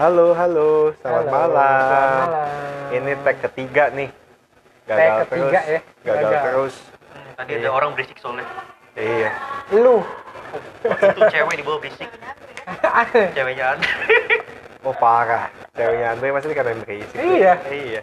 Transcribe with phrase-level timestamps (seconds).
[0.00, 1.50] Halo, halo, selamat Halo, malam.
[1.52, 2.48] selamat malam.
[2.90, 4.08] Ini tag ketiga nih.
[4.88, 5.68] Tag Gagal ketiga terus.
[5.68, 6.42] ya, Gagal, gagal.
[6.42, 6.74] terus.
[7.36, 7.60] Tadi Iya.
[7.60, 8.46] ada orang berisik soalnya.
[8.96, 9.30] Iya.
[9.76, 9.96] Lu.
[10.82, 12.08] Itu cewek di bawah berisik.
[13.36, 13.86] Ceweknya ada.
[14.80, 15.52] Oh parah.
[15.76, 17.12] Ceweknya Andre masih karena yang berisik.
[17.12, 17.20] tuh.
[17.22, 17.52] Iya.
[17.68, 18.00] Iya.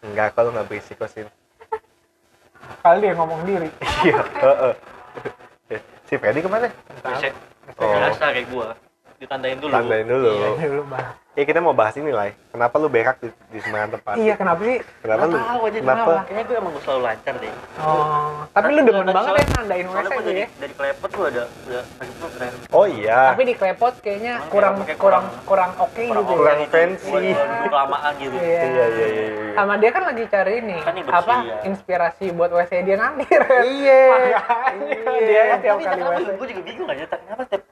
[0.00, 1.28] Enggak, kalau nggak berisik kok Sin.
[2.80, 3.68] Kali dia ngomong diri.
[4.00, 4.24] Iya.
[4.24, 4.74] heeh.
[6.08, 6.72] Si Freddy ke mana?
[7.04, 7.28] Biasa,
[7.76, 7.92] Oh.
[7.92, 8.72] biasa kayak gua.
[9.20, 9.68] Ditandain dulu.
[9.68, 10.32] Tandain dulu.
[10.32, 11.12] Iya, dulu bang.
[11.30, 12.32] Ya kita mau bahas ini lah.
[12.50, 14.14] Kenapa lu berak di, di sembarangan tempat?
[14.16, 14.80] Iya, kenapa sih?
[14.98, 15.36] Kenapa lu?
[15.36, 15.84] Tahu aja Kenapa?
[16.00, 16.14] kenapa?
[16.24, 17.52] Kayaknya gue emang gue selalu lancar deh.
[17.78, 20.46] Oh, tapi lu demen banget ya nandain WC tuh ya.
[20.58, 21.42] dari klepot gua ada
[22.34, 22.52] keren.
[22.72, 23.20] Oh iya.
[23.30, 26.34] Tapi di klepot kayaknya kurang kayak kurang kurang- kurang oke Kurang gitu.
[26.34, 26.64] Kurang ya.
[26.64, 26.72] gitu.
[26.74, 27.24] fancy.
[27.68, 28.36] Kelamaan gitu.
[28.36, 28.42] Iya.
[28.42, 29.52] Iya, iya, iya, iya.
[29.54, 33.28] Sama dia kan lagi cari ini Kan apa inspirasi buat WC dia nanti.
[33.70, 34.02] Iya.
[35.20, 37.04] Dia tiap kali WC gue juga bingung aja.
[37.06, 37.69] Kenapa tiap tempat tuh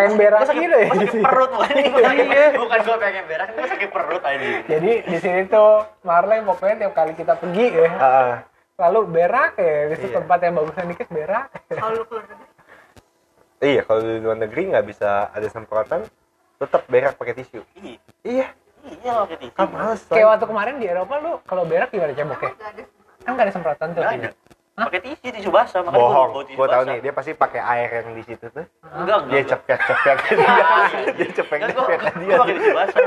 [0.00, 0.88] pengen berak sakit, gitu ya.
[0.90, 2.46] sakit perut bukan Iya.
[2.56, 6.92] bukan gue pengen berak gue sakit perut aja Jadi di sini tuh Marley pokoknya tiap
[6.94, 8.32] kali kita pergi ya Heeh.
[8.74, 10.08] selalu berak ya di Iya.
[10.16, 11.46] tempat yang bagusan dikit berak.
[13.60, 16.00] Iya, kalau di luar negeri nggak bisa ada semprotan,
[16.56, 17.60] tetap berak pakai tisu.
[17.76, 18.46] iya Iya,
[18.96, 20.00] iya pakai tisu males.
[20.08, 22.56] Kayak waktu kemarin di Eropa lu kalau berak gimana ceboknya?
[23.20, 24.00] Kan gak ada semprotan tuh.
[24.80, 26.88] Pakai tisu tisu basah makanya gua Bohong, tisu gua tahu basah.
[26.88, 28.64] nih, dia pasti pakai air yang di situ tuh.
[28.90, 30.64] enggak enggak Dia cepet cepet dia,
[31.16, 32.26] dia cepet cepet dia.
[32.26, 33.00] gua pakai tisu basah.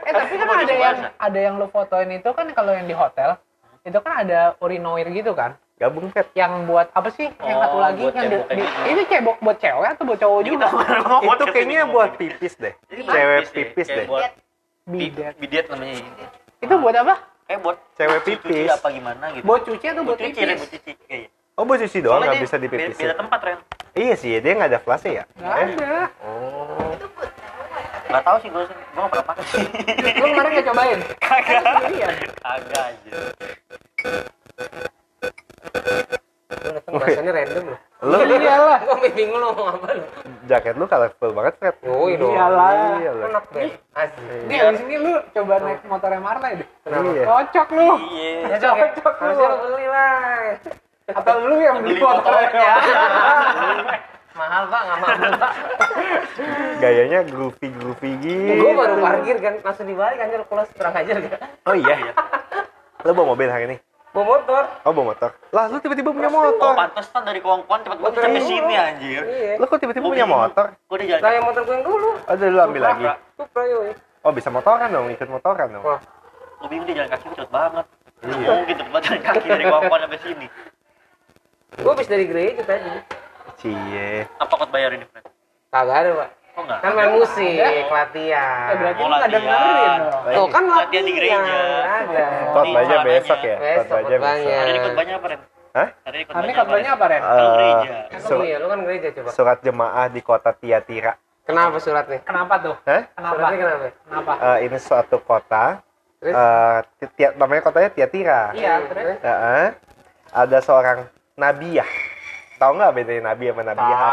[0.00, 3.34] Eh tapi kan ada yang ada yang lu fotoin itu kan kalau yang di hotel
[3.82, 5.56] itu kan ada urinoir gitu kan?
[5.74, 6.30] Gabung Pet.
[6.32, 7.26] yang buat apa sih?
[7.36, 8.78] Yang Oh, satu lagi buat yang di, cebok di- gitu.
[8.86, 10.66] ini cebok buat cewek atau buat cowok juga?
[11.34, 12.74] Itu kayaknya buat pipis deh.
[12.88, 14.06] Cewek pipis deh,
[14.86, 15.34] bidet.
[15.34, 16.24] bidet namanya ini.
[16.60, 18.68] Itu buat apa kayak buat Cewek cuci pipis.
[18.68, 21.62] apa gimana gitu buat cuci atau buat buat cuci Ren, buat pipis cuci kayaknya Oh,
[21.62, 23.04] buat cuci doang nggak bisa beda, dipipisin.
[23.04, 23.58] beda tempat Ren
[23.94, 25.24] Iya sih, dia nggak ada flashnya ya.
[25.34, 25.66] nggak Eh?
[25.70, 26.90] ada Oh.
[28.04, 29.66] nggak tahu sih gue gue nggak pernah pakai sih
[30.18, 32.08] lu kemarin nggak cobain kagak Iya.
[32.36, 33.12] kagak aja
[36.86, 37.78] Bahasanya random loh.
[38.04, 40.04] Lu iyalah Gua bingung lu ngomong apa lu.
[40.44, 41.74] jaket lu colorful banget, Fred.
[41.82, 42.20] Oh, iya.
[42.20, 42.70] Iyalah.
[42.96, 43.10] Iya.
[43.24, 43.70] Enak deh.
[43.92, 44.36] Asli.
[44.44, 47.22] Nih abis ini lu coba naik motornya Marley deh Iya.
[47.24, 48.86] cocok lu iya Ya cok, ya.
[48.92, 49.20] Cocok lu.
[49.20, 50.42] Harusnya lu beli lah.
[51.06, 52.72] atau lu yang beli motornya.
[54.34, 55.52] Mahal pak, nggak mahal pak.
[56.76, 58.52] Gayanya groovy groovy gitu.
[58.58, 61.38] Gue baru parkir kan, langsung dibalik anjir kelas kurang ajar kan.
[61.64, 62.10] Oh iya.
[63.00, 63.76] Lu bawa mobil hari ini?
[64.14, 64.62] Bawa motor.
[64.86, 65.30] Oh, bawa motor.
[65.50, 66.72] Lah, lu tiba-tiba punya Oh, motor.
[66.72, 68.46] pantas kan dari kongkon cepet banget Motor sampai dulu.
[68.48, 69.22] sini anjir.
[69.26, 69.52] Iya.
[69.58, 70.66] Lu kok tiba-tiba Gua punya motor?
[70.80, 71.22] Gua udah jalan.
[71.26, 72.10] Yang motor gue yang dulu.
[72.14, 73.04] Oh, udah lu ambil lagi.
[73.34, 73.90] Supra yoi.
[74.22, 75.82] Oh, bisa motoran dong, ikut motoran dong.
[75.82, 76.00] Wah.
[76.56, 77.86] Gua bingung dia jalan kaki gua cepet banget.
[78.24, 78.48] Iya.
[78.54, 80.46] Mungkin cepet banget jalan kaki dari kongkon sampai sini.
[81.74, 82.90] Gue habis dari gereja tadi.
[83.58, 84.30] Cie.
[84.38, 85.04] Apa kau bayar ini?
[85.68, 86.30] Kagak ada pak.
[86.54, 86.78] Enggak?
[86.80, 87.82] Kan main musik, Ada.
[87.84, 88.64] latihan.
[88.64, 89.30] Eh, berarti Oh, latihan.
[89.34, 91.38] dengerin dong Tuh kan Latihan di gereja.
[91.82, 92.26] Ada.
[92.48, 93.56] Khotbahnya besok ya?
[93.56, 94.38] Besok Khotbahnya khotbahnya.
[94.38, 94.54] besok.
[94.54, 95.40] Hari ini ikut banyak apa, Ren?
[95.74, 95.88] Hah?
[96.00, 97.20] Hari ini kabarnya apa Ren?
[97.20, 97.96] Eh, gereja.
[98.30, 99.28] Oh iya, lu kan gereja coba.
[99.30, 101.12] Surat jemaah di kota Tiatira.
[101.44, 102.24] Kenapa suratnya?
[102.24, 103.02] kenapa tuh Hah?
[103.10, 103.86] kenapa Suratnya kenapa?
[104.00, 105.64] kenapa Eh, ini suatu kota.
[106.16, 106.32] Terus?
[106.32, 108.42] eh, ti- tia- namanya kotanya Tiatira.
[108.54, 109.66] iya terus Heeh.
[110.32, 110.98] ada seorang
[111.34, 111.84] nabiah.
[112.64, 113.62] Tahu nggak bedanya nabi sama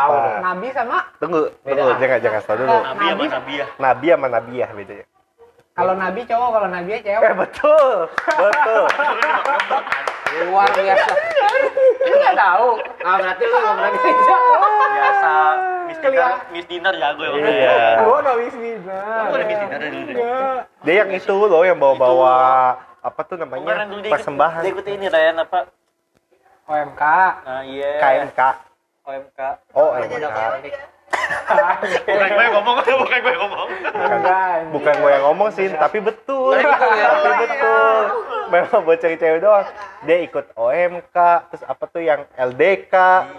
[0.04, 0.16] tahu apa?
[0.44, 1.72] nabi sama Tunggu, Beda.
[1.72, 2.68] tunggu, jangan jangan tahu dulu.
[2.84, 3.66] Nabi sama Nabi ya.
[3.80, 5.06] Nabi sama nabiah bedanya.
[5.72, 7.96] kalau nabi cowok kalau nabi Eh cewek betul,
[8.28, 8.84] betul.
[10.44, 11.12] Luar biasa.
[12.02, 12.68] lu nggak tahu
[13.08, 14.36] Ah berarti lu nggak pernah gereja.
[14.92, 15.32] Biasa
[15.88, 16.40] Miss Kelihatan.
[16.52, 16.68] Miss
[17.00, 17.32] jago ya.
[17.40, 17.76] Iya.
[18.04, 18.58] gua nggak bisa
[18.92, 20.16] Kamu ada Miss Dinar dulu deh.
[20.20, 22.36] enggak Dia yang itu loh yang bawa-bawa
[23.00, 25.72] apa tuh namanya persembahan Dia ikut ini Ren apa?
[26.66, 27.04] OMK
[27.42, 27.92] Nah, iya.
[28.00, 28.40] KMK.
[29.04, 29.40] OMK.
[29.74, 30.40] Oh, KMK.
[31.12, 33.68] Bukan gue yang ngomong, bukan gue yang ngomong.
[34.72, 36.56] Bukan, gue yang ngomong sih, tapi betul.
[36.56, 37.10] Tapi betul ya.
[37.40, 38.04] Betul.
[38.52, 39.64] Memang buat cewek-cewek doang.
[40.04, 41.18] Dia ikut OMK,
[41.48, 42.96] terus apa tuh yang LDK,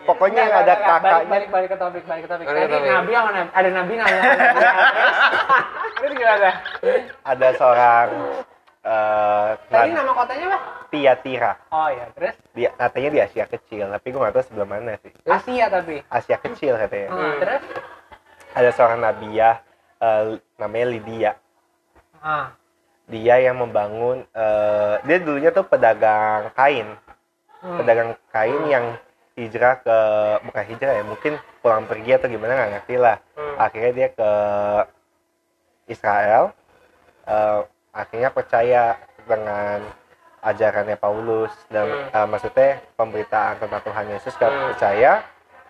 [0.08, 1.28] pokoknya yang ada kakaknya.
[1.28, 2.88] balik balik ke topik balik ke topik tadi topik.
[2.88, 3.92] nabi sama nabi ada nabi
[6.00, 6.50] terus gimana
[7.24, 8.08] Ada seorang
[8.82, 10.58] eh tadi nama kotanya apa
[10.90, 11.52] Tiatira.
[11.70, 15.12] oh iya terus Dia katanya di Asia kecil, tapi gue nggak tahu sebelah mana sih.
[15.24, 17.08] Asia tapi Asia kecil katanya.
[17.08, 17.62] Hmm, terus
[18.52, 19.56] Ada seorang nabiah
[19.96, 21.32] eh, namanya Lydia.
[22.20, 22.52] ah
[23.06, 26.92] Dia yang membangun eh, dia dulunya tuh pedagang kain.
[27.62, 27.76] hmm.
[27.80, 28.86] Pedagang kain yang
[29.32, 29.98] hijrah ke
[30.44, 31.32] bukan hijrah ya, mungkin
[31.62, 33.16] pulang pergi atau gimana nggak ngerti lah.
[33.32, 33.56] Hmm.
[33.56, 34.30] Akhirnya dia ke
[35.88, 36.52] Israel.
[37.24, 37.60] eh,
[37.92, 39.84] akhirnya percaya dengan
[40.42, 42.08] ajarannya Paulus dan Hmm.
[42.10, 44.64] eh, maksudnya pemberitaan tentang Tuhan Yesus gak Hmm.
[44.72, 45.12] percaya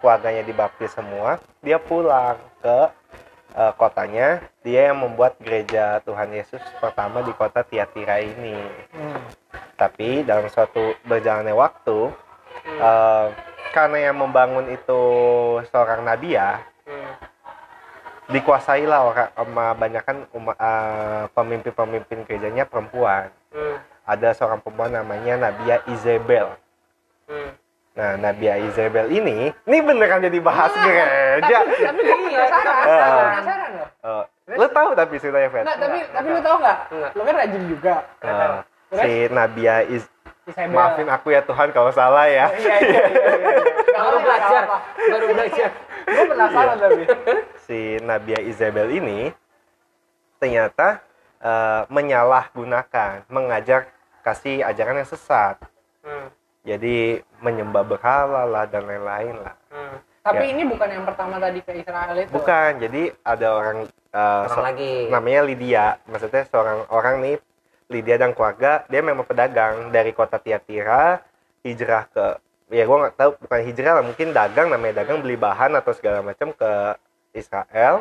[0.00, 2.78] keluarganya dibaptis semua dia pulang ke
[3.52, 8.56] eh, kotanya dia yang membuat gereja Tuhan Yesus pertama di kota Tiatira ini
[8.96, 9.20] Hmm.
[9.76, 11.98] tapi dalam suatu berjalannya waktu
[12.64, 13.26] eh,
[13.76, 15.02] karena yang membangun itu
[15.68, 16.64] seorang nabi ya
[18.32, 20.16] Dikuasailah orang sama banyak kan
[21.30, 23.76] pemimpin-pemimpin gerejanya perempuan Hmm.
[24.02, 26.56] ada seorang perempuan namanya Nabia Isabel
[27.28, 27.52] Hmm.
[27.92, 33.20] nah Nabia Isabel ini ini beneran jadi bahas gereja Tapi, tapi gue penasaran, Iya.
[33.28, 33.88] penasaran loh.
[34.48, 36.78] Eh, lu tahu tapi ceritanya Fred Nggak, tapi tapi lu tau nggak?
[36.88, 37.10] Enggak.
[37.12, 37.94] Lu kan rajin juga.
[38.18, 38.50] Eh,
[38.94, 40.04] si Nabia Is
[40.42, 40.72] Isabel.
[40.72, 43.32] maafin aku ya Tuhan kalau salah ya Iya iya iya.
[43.38, 43.62] iya.
[43.94, 44.62] Baru belajar,
[44.98, 45.70] baru belajar.
[46.04, 47.02] Gue penasaran tapi.
[47.66, 49.30] si Nabia Isabel ini
[50.36, 51.00] ternyata
[51.38, 53.90] eh, menyalahgunakan, mengajar
[54.20, 55.58] kasih ajaran yang sesat.
[56.02, 56.30] Hmm.
[56.62, 59.54] Jadi menyembah berhala lah dan lain-lain lah.
[59.68, 59.98] Hmm.
[60.22, 60.50] Tapi Ya.
[60.54, 62.30] ini bukan yang pertama tadi ke Israel itu.
[62.30, 63.78] Bukan, jadi ada orang
[64.12, 64.92] eh, Orang so- lagi.
[65.08, 65.86] namanya Lydia.
[66.06, 67.36] Maksudnya seorang orang nih
[67.88, 71.20] Lydia dan keluarga, dia memang pedagang dari kota Tiatira
[71.60, 72.26] hijrah ke
[72.72, 76.20] ya gue nggak tahu bukan hijrah lah mungkin dagang namanya dagang beli bahan atau segala
[76.20, 76.72] macam ke
[77.32, 78.00] Israel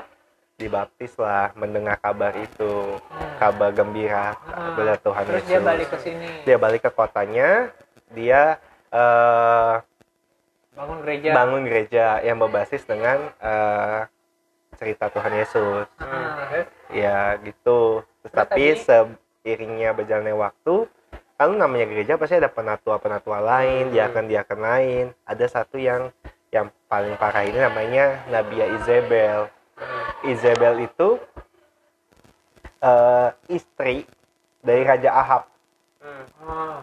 [0.55, 3.35] dibaptis lah mendengar kabar itu Hmm.
[3.37, 4.71] kabar gembira Ah.
[4.71, 6.27] kepada Tuhan Terus Yesus dia balik ke sini.
[6.43, 7.49] dia balik ke kotanya
[8.09, 8.41] dia
[8.89, 9.73] eh,
[10.71, 11.29] Bangun gereja.
[11.33, 13.99] bangun gereja yang berbasis dengan eh,
[14.73, 16.63] cerita Tuhan Yesus Ah.
[16.89, 18.81] ya gitu Terus Terus tapi tadi-
[19.41, 20.75] seiringnya berjalannya waktu
[21.43, 23.93] kan namanya gereja pasti ada penatua-penatua lain Hmm.
[23.93, 26.13] diakan-diakan lain ada satu yang
[26.49, 29.49] yang paling parah ini namanya Nabia Isabel
[30.23, 31.17] Isabel itu
[32.79, 34.05] eh, istri
[34.59, 35.43] dari Raja Ahab
[35.97, 36.25] Hmm.
[36.41, 36.81] Ah.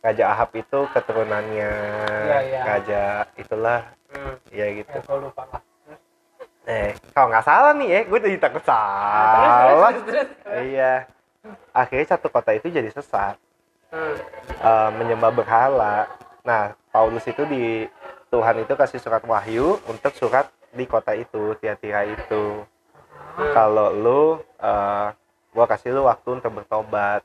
[0.00, 1.70] Raja Ahab itu keturunannya
[2.20, 2.60] Iya, iya.
[2.62, 3.02] Raja
[3.34, 4.34] itulah Hmm.
[4.48, 5.62] ya gitu Ya, lupa lah.
[6.64, 9.94] eh kalau nggak salah nih ya gue jadi takut salah
[10.60, 11.06] iya
[11.70, 13.38] akhirnya satu kota itu jadi sesat
[13.90, 14.16] Hmm.
[14.60, 16.10] eh, menyembah berhala.
[16.42, 17.86] Nah, Paulus itu di
[18.28, 22.66] Tuhan itu kasih surat wahyu untuk surat di kota itu, Tiatira itu.
[23.52, 24.22] Kalau lu,
[24.58, 25.06] eh,
[25.52, 27.22] gua kasih lu waktu untuk bertobat.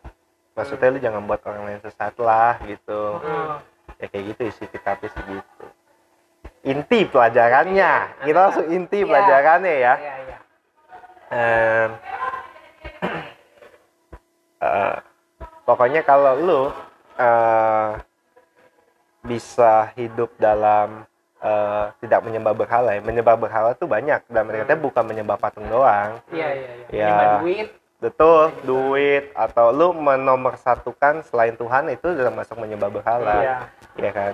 [0.51, 3.17] Maksudnya lu jangan buat orang lain sesat lah gitu.
[3.23, 3.63] Ah.
[3.97, 5.65] Ya kayak gitu isi kitabnya segitu.
[6.61, 9.07] Inti pelajarannya, kita langsung inti Iya.
[9.09, 9.93] pelajarannya ya.
[9.97, 10.13] Iya.
[11.31, 11.89] Em,
[14.67, 14.97] eh,
[15.71, 16.61] pokoknya kalau lu
[17.15, 17.91] eh,
[19.23, 21.07] bisa hidup dalam
[21.39, 22.99] eh, tidak menyembah berhala ya.
[22.99, 24.27] Menyembah berhala tuh banyak.
[24.27, 26.19] Dan mereka bukan menyembah patung doang.
[26.35, 27.07] Iya iya iya.
[27.07, 27.15] Ya.
[27.39, 27.69] Duit.
[28.01, 29.29] betul duit.
[29.37, 33.39] atau lu menomorsatukan selain Tuhan itu dalam masuk menyembah berhala.
[33.39, 33.57] Iya.
[33.95, 34.33] ya kan?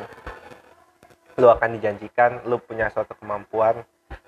[1.38, 3.86] Lu akan dijanjikan lu punya suatu kemampuan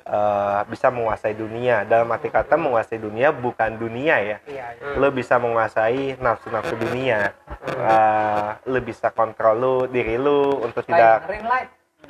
[0.10, 1.86] eh, bisa menguasai dunia.
[1.86, 4.38] Dalam arti kata menguasai dunia bukan dunia ya.
[4.50, 4.98] Iya iya.
[4.98, 7.38] Lu bisa menguasai nafsu-nafsu dunia.
[7.70, 11.70] Eh, lu bisa kontrol lu diri lu untuk tidak light.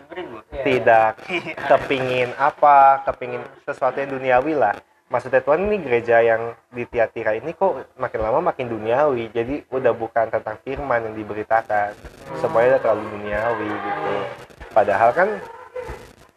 [0.09, 1.11] Iya, tidak
[1.69, 4.75] kepingin apa kepingin sesuatu yang duniawi lah.
[5.09, 9.33] Maksudnya Tuhan ini gereja yang di Tiatira ini kok makin lama makin duniawi.
[9.33, 11.97] Jadi udah bukan tentang firman yang diberitakan
[12.37, 14.13] semuanya udah terlalu duniawi gitu.
[14.69, 15.29] Padahal kan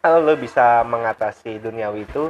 [0.03, 2.27] kalau lu bisa mengatasi duniawi itu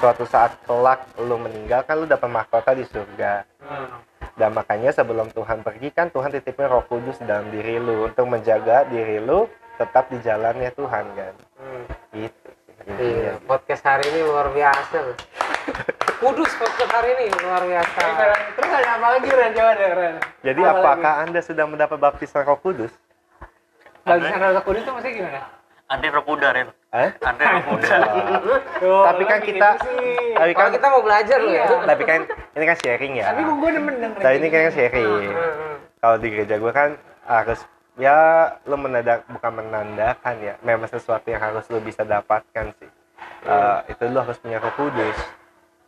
[0.00, 4.00] suatu saat kelak lu meninggal kan lu dapat mahkota di surga Hmm.
[4.36, 8.88] dan makanya sebelum Tuhan pergi kan Tuhan titipin roh kudus dalam diri lu untuk menjaga
[8.88, 9.44] diri lu
[9.76, 11.84] tetap di jalannya Tuhan kan Hmm.
[12.10, 12.48] gitu
[12.84, 15.16] Iya, podcast hari ini luar biasa loh.
[16.20, 18.00] Kudus podcast hari ini luar biasa.
[18.52, 19.50] Terus ada apa lagi Ren?
[19.56, 20.14] Coba deh Ren.
[20.44, 22.92] Jadi Apa apakah Anda sudah mendapat baptisan Roh Kudus?
[24.04, 25.40] Baptisan Roh Kudus itu maksudnya gimana?
[25.84, 26.68] Andre Rokuda, Ren.
[26.90, 27.10] Eh?
[27.20, 27.96] Andre Rokuda.
[28.80, 30.16] Tuh, Tapi kan kita- sih.
[30.34, 31.66] Tapi Kalau kan kita mau belajar loh ya.
[31.68, 31.78] Iya.
[31.84, 32.20] tapi kan
[32.56, 33.24] ini kan sharing ya.
[33.30, 34.20] Tapi gue demen denger.
[34.20, 35.06] Tapi ini kan sharing.
[35.06, 35.76] Hmm, hmm.
[36.00, 36.90] Kalau di gereja gue kan
[37.24, 37.60] harus
[37.94, 38.16] ya
[38.66, 42.90] lu menandak bukan menandakan ya, memang sesuatu yang harus lu bisa dapatkan sih.
[43.44, 45.16] Eh, itu lu harus punya Roh Kudus.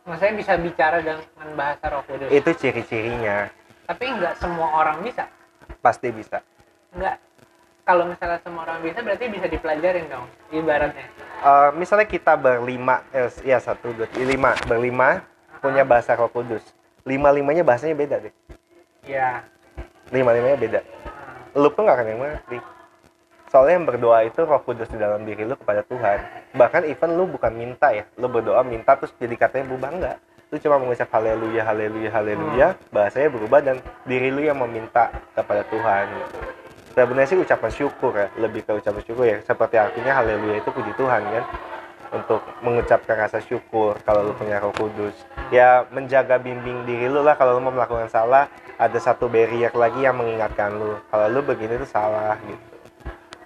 [0.06, 1.24] Maksudnya bisa bicara dengan
[1.58, 2.28] bahasa Roh Kudus.
[2.30, 3.50] Itu ciri-cirinya.
[3.86, 5.26] Tapi nggak semua orang bisa.
[5.80, 6.38] Pasti bisa.
[6.94, 7.16] Nggak.
[7.86, 11.06] Kalau misalnya semua orang bisa, berarti bisa dipelajarin dong, ibaratnya.
[11.38, 15.22] Eh, misalnya kita berlima, eh, ya satu, dua, tiga, lima, berlima
[15.62, 16.66] punya bahasa Roh Kudus.
[17.06, 18.34] Lima-limanya bahasanya beda deh.
[19.06, 19.46] Iya.
[20.10, 20.80] Lima-limanya beda.
[20.82, 21.62] Hmm.
[21.62, 22.58] lu pun gak akan yang mengerti
[23.56, 26.18] soalnya yang berdoa itu roh kudus di dalam diri lu kepada Tuhan
[26.58, 30.16] bahkan even lu bukan minta ya lu berdoa minta terus jadi katanya berubah enggak
[30.52, 36.04] lu cuma mengucap haleluya haleluya haleluya bahasanya berubah dan diri lu yang meminta kepada Tuhan
[36.10, 36.38] gitu
[36.96, 40.96] sebenarnya sih ucapan syukur ya lebih ke ucapan syukur ya seperti artinya haleluya itu puji
[40.96, 41.44] Tuhan kan
[42.16, 45.12] untuk mengucapkan rasa syukur kalau lu punya Roh Kudus.
[45.52, 48.48] Ya menjaga bimbing diri lu lah kalau lu mau melakukan salah,
[48.78, 52.64] ada satu barrier lagi yang mengingatkan lu kalau lu begini tuh salah gitu.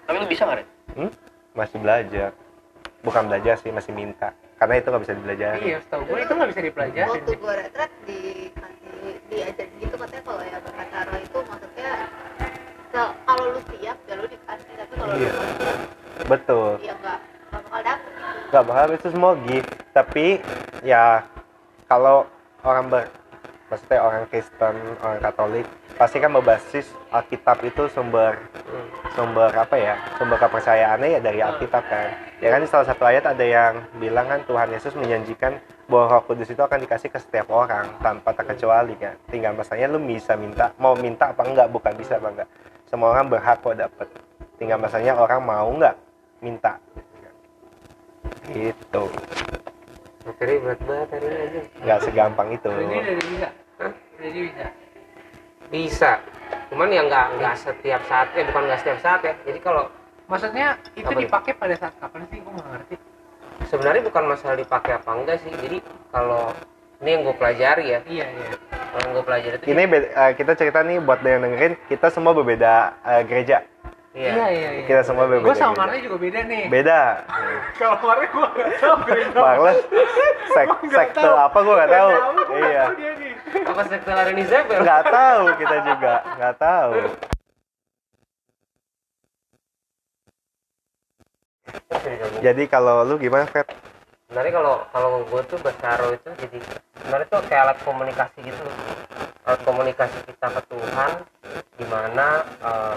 [0.07, 0.67] Tapi lu bisa nggak, Ren?
[0.95, 1.11] Hmm?
[1.57, 2.29] Masih belajar.
[3.01, 4.29] Bukan belajar sih, masih minta.
[4.61, 5.61] Karena itu nggak bisa dipelajari.
[5.65, 7.11] Iya, setahu gue itu nggak bisa dipelajarin.
[7.17, 9.70] waktu gue retret dikasih diajarin
[15.01, 15.33] kalau Iya.
[16.29, 16.71] Betul.
[16.85, 18.11] ya nggak bakal dapet.
[18.53, 19.69] Nggak bakal itu semua gift.
[19.91, 20.25] Tapi
[20.85, 21.25] ya
[21.89, 22.29] kalau
[22.61, 23.03] orang ber
[23.67, 25.65] maksudnya orang Kristen orang Katolik
[25.95, 28.35] pasti kan berbasis Alkitab itu sumber
[29.15, 32.09] sumber apa ya sumber kepercayaannya ya dari Alkitab kan.
[32.43, 36.23] Ya kan di salah satu ayat ada yang bilang kan Tuhan Yesus menjanjikan bahwa Roh
[36.23, 39.15] Kudus itu akan dikasih ke setiap orang tanpa terkecuali kan.
[39.27, 42.49] Tinggal masanya lu bisa minta mau minta apa enggak bukan bisa apa enggak.
[42.87, 44.30] Semua orang berhak kok dapet
[44.61, 45.97] tinggal masanya orang mau nggak
[46.45, 46.77] minta.
[48.53, 49.03] Gitu.
[50.21, 51.61] Materi berat banget hari ini aja.
[51.81, 52.69] Nggak segampang itu.
[52.69, 53.49] Jadi udah bisa.
[54.21, 54.65] Jadi bisa.
[55.73, 56.11] bisa.
[56.69, 59.33] Cuman ya nggak nggak setiap saat ya bukan nggak setiap saat ya.
[59.49, 59.89] Jadi kalau
[60.31, 62.39] Maksudnya itu dipakai pada saat kapan sih?
[62.39, 62.95] Gue nggak ngerti.
[63.67, 65.51] sebenarnya bukan masalah dipakai apa enggak sih.
[65.51, 65.77] Jadi
[66.07, 66.55] kalau
[67.03, 67.99] ini yang gue pelajari ya.
[68.07, 68.51] Iya, iya.
[68.71, 72.31] kalau yang gue pelajari itu ini eh, kita cerita nih buat yang dengerin kita semua
[72.31, 73.67] berbeda eh, gereja
[74.11, 74.83] Iya, iya iya, iya.
[74.91, 75.87] kita semua berbeda Gue sama.
[75.87, 76.63] Marley juga beda nih.
[76.67, 77.01] beda.
[77.79, 79.39] Kalau Marley gue nggak tahu gereja.
[79.39, 79.79] Marles
[80.51, 82.09] sek sekte apa gue nggak tahu.
[82.59, 82.85] iya.
[83.71, 86.93] apa sektor Areni Zebel nggak tahu kita juga nggak tahu.
[92.41, 93.67] Jadi kalau lu gimana Fred
[94.27, 96.57] sebenarnya kalau kalau gue tuh Basaro itu jadi
[96.99, 98.63] sebenarnya tuh kayak alat komunikasi gitu
[99.43, 101.11] alat komunikasi kita ke Tuhan
[101.75, 102.27] di mana
[102.63, 102.95] eh,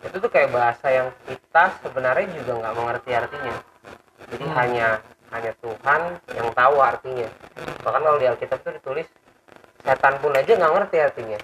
[0.00, 3.54] itu tuh kayak bahasa yang kita sebenarnya juga nggak mengerti artinya.
[4.30, 4.56] Jadi Hmm.
[4.56, 4.88] hanya
[5.30, 6.00] hanya Tuhan
[6.34, 7.28] yang tahu artinya.
[7.84, 9.06] Bahkan kalau di Alkitab tuh ditulis
[9.84, 11.38] setan pun aja nggak ngerti artinya.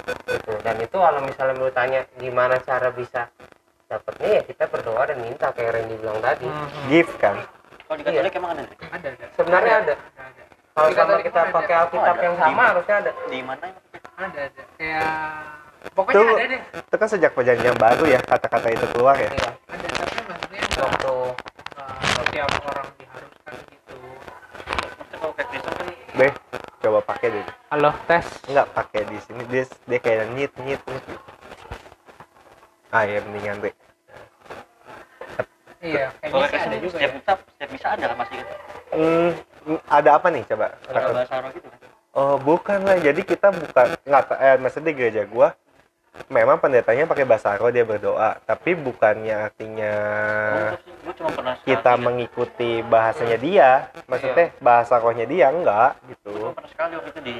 [0.00, 0.52] Gitu.
[0.64, 3.28] Dan itu kalau misalnya mau tanya gimana cara bisa
[3.86, 4.40] dapatnya?
[4.40, 6.46] Ya kita berdoa dan minta kayak Randy bilang tadi.
[6.48, 6.68] Hmm.
[6.88, 7.36] gift kan?
[7.84, 8.62] Kalau di Katolik emang ada?
[8.64, 9.24] Ada, ada.
[9.34, 9.94] sebenarnya ada.
[9.98, 10.32] Ada,
[10.70, 13.10] kalau sama kita pakai Alkitab Oh, yang sama harusnya ada.
[13.26, 13.84] Di mana emang?
[14.16, 14.62] ada, ada.
[14.78, 15.10] Kayak
[15.90, 16.36] pokoknya Tuh.
[16.36, 16.60] ada deh.
[16.76, 21.12] itu kan sejak perjanjian baru ya kata-kata itu keluar ya iya Ada, tapi maksudnya waktu
[21.70, 23.96] nggak setiap orang diharuskan gitu.
[24.70, 26.32] Maksudnya kalau kayak Kristen kan deh
[26.80, 28.26] coba pakai deh Halo, tes.
[28.44, 31.04] nggak pakai di sini dia dia kayak nyit nyit nyit
[32.90, 33.74] ah ya mendingan deh
[35.80, 37.16] Iya, kalau kayaknya sih ada juga setiap ya.
[37.16, 38.46] bisa setiap bisa ada kan masih kan?
[38.92, 39.30] Hmm,
[39.88, 41.78] ada apa nih coba Ada bahasa roh gitu kan?
[42.10, 45.56] Oh bukan lah, jadi kita bukan nggak eh, maksudnya gereja gua
[46.30, 49.94] memang pendetanya pakai bahasa roh dia berdoa, tapi bukannya artinya
[50.76, 53.70] sekali kita mengikuti bahasanya dia,
[54.10, 56.54] maksudnya bahasa rohnya dia enggak gitu.
[56.54, 57.34] pernah sekali waktu itu di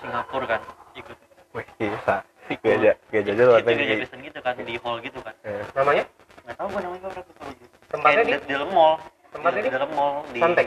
[0.00, 0.60] Singapura kan
[0.96, 1.16] ikut
[1.50, 2.22] Wih gila,
[2.62, 4.22] gereja aja itu luar gereja negeri.
[4.30, 6.04] Gitu kan di hall gitu kan Eh, namanya
[6.46, 7.30] nggak tahu gue namanya berapa
[7.90, 8.32] Tempatnya di?
[8.38, 8.94] di, dalam mall
[9.34, 9.74] Tempatnya di, di?
[9.74, 10.66] dalam mall di Santai?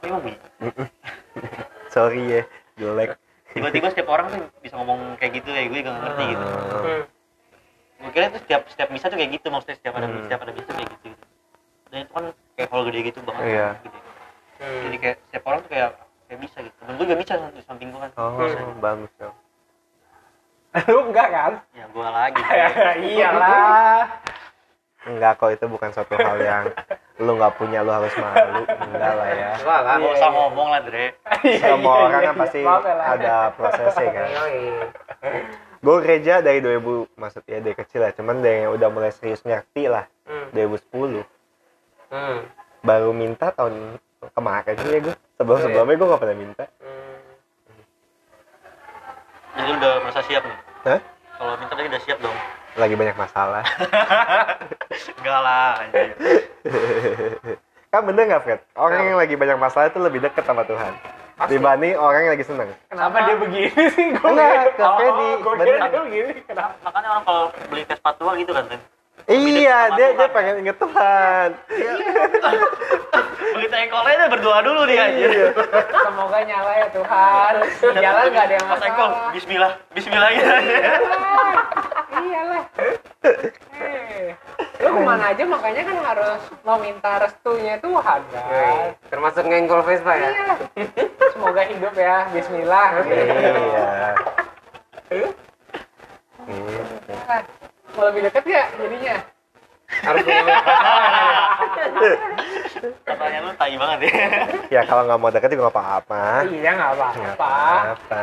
[0.00, 0.32] Bingung Bi.
[1.94, 2.42] Sorry ya,
[2.76, 3.18] jelek.
[3.50, 7.02] tiba-tiba setiap orang tuh bisa ngomong kayak gitu ya gue gak ngerti gitu hmm.
[8.00, 10.22] gue kira itu setiap setiap misa tuh kayak gitu maksudnya setiap ada Hmm.
[10.22, 11.08] setiap ada misa kayak gitu
[11.90, 13.68] dan itu kan kayak hall gede gitu banget Iya.
[13.76, 13.98] gede.
[14.56, 14.80] Hmm.
[14.86, 15.90] jadi kayak setiap orang tuh kayak
[16.24, 18.58] kayak bisa gitu temen gue juga bisa di samping gue kan Oh, Bisa.
[18.78, 19.36] bagus dong.
[20.86, 21.52] Lu enggak kan?
[21.74, 22.40] ya gue lagi
[23.10, 24.02] Iyalah.
[25.02, 26.64] Enggak kok itu bukan suatu hal yang
[27.20, 28.64] lu nggak punya lu harus malu.
[28.64, 29.48] Enggak lah ya.
[29.54, 31.06] Enggak lah Gak usah ngomong lah Dre
[31.54, 34.28] Semua orang kan pasti ada prosesnya kan.
[35.80, 36.80] Gue gereja dari 2000
[37.14, 40.46] maksudnya dari kecil lah cuman dari yang udah mulai serius ngerti lah Hmm.
[40.52, 41.26] 2010
[42.06, 42.38] Hmm.
[42.80, 43.98] baru minta tahun
[44.30, 47.18] kemarin sih ya gue sebelum sebelumnya gue gak pernah minta Hmm.
[49.52, 51.00] jadi lu udah merasa siap nih Hah?
[51.34, 52.36] kalau minta tadi udah siap dong
[52.80, 53.62] lagi banyak masalah
[55.20, 56.08] enggak lah anjir
[57.92, 60.94] kan bener gak Fred orang yang lagi banyak masalah itu lebih deket sama Tuhan
[61.36, 61.56] Pasti.
[61.56, 64.12] dibanding orang yang lagi seneng Kenapa dia begini sih?
[64.12, 65.28] Gue Enggak, ke Freddy.
[65.40, 66.32] Gue kira dia begini.
[66.44, 66.76] Kenapa?
[66.84, 68.64] makanya orang kalau beli Vespa tua gitu kan
[69.30, 70.30] iya dia dia Tuhan.
[70.32, 71.48] pengen inget Tuhan
[73.54, 75.48] begitu engkolnya dia berdoa dulu nih anjir iya
[76.00, 77.54] Semoga nyala ya Tuhan.
[77.94, 79.32] Jalan nggak ada yang Pas engkol masalah.
[79.32, 80.50] Bismillah Bismillah gitu
[82.20, 82.64] Iyalah.
[83.80, 84.32] Eh.
[84.80, 85.44] lu ke mana aja?
[85.44, 88.96] Makanya kan harus meminta restunya Tuhan kan Yoi.
[89.12, 90.28] termasuk ngenggol Vespa ya?
[90.28, 90.54] Iya
[91.32, 92.28] semoga hidup ya.
[92.32, 92.88] Bismillah.
[95.10, 95.28] Iya.
[97.28, 97.42] Nah,
[97.96, 99.16] mau lebih deket ya jadinya?
[99.90, 100.22] Harus
[103.04, 104.14] Pertanyaan lu tai banget ya.
[104.70, 106.24] ya kalau nggak mau deket juga nggak apa-apa.
[106.48, 107.52] Iya nggak nggak apa-apa.
[107.98, 108.20] Apa-apa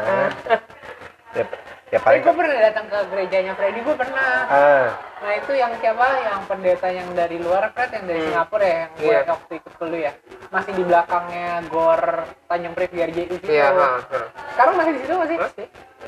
[1.36, 1.44] ya,
[1.88, 4.32] ya paling gue pernah datang ke gerejanya Freddy, gue pernah.
[4.46, 6.04] ah Nah itu yang siapa?
[6.22, 8.28] Yang pendeta yang dari luar, Fred, yang dari Hmm.
[8.30, 9.20] Singapura ya, yang gue Iya.
[9.26, 10.12] waktu ikut ke lu ya.
[10.48, 12.02] Masih di belakangnya Gor
[12.46, 13.50] Tanjung Priok di RJU situ.
[13.50, 14.20] iya ha, ha.
[14.52, 15.38] Sekarang masih di situ masih?
[15.38, 15.68] masih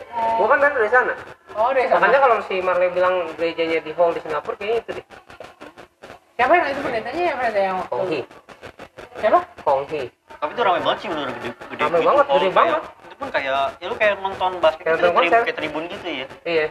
[0.10, 1.14] gua kan kan dari sana
[1.54, 2.00] Oh, dari sana.
[2.00, 5.06] makanya kalau si Marley bilang gerejanya di hall di Singapura kayaknya itu deh
[6.32, 7.56] Siapa yang itu pendetanya ya, Fred?
[7.58, 7.92] Yang waktu...
[7.92, 8.22] Konghi
[9.18, 9.40] Siapa?
[9.60, 10.04] Konghi
[10.40, 11.82] Tapi itu ramai banget sih bener gede gede.
[11.82, 12.08] Ramai gitu.
[12.08, 12.82] banget, gede banget.
[13.20, 13.46] Pun kayak
[13.78, 15.40] ya lu kayak nonton basket Kayak nonton tribun, konser.
[15.44, 16.28] kayak tribun gitu ya.
[16.44, 16.66] iya.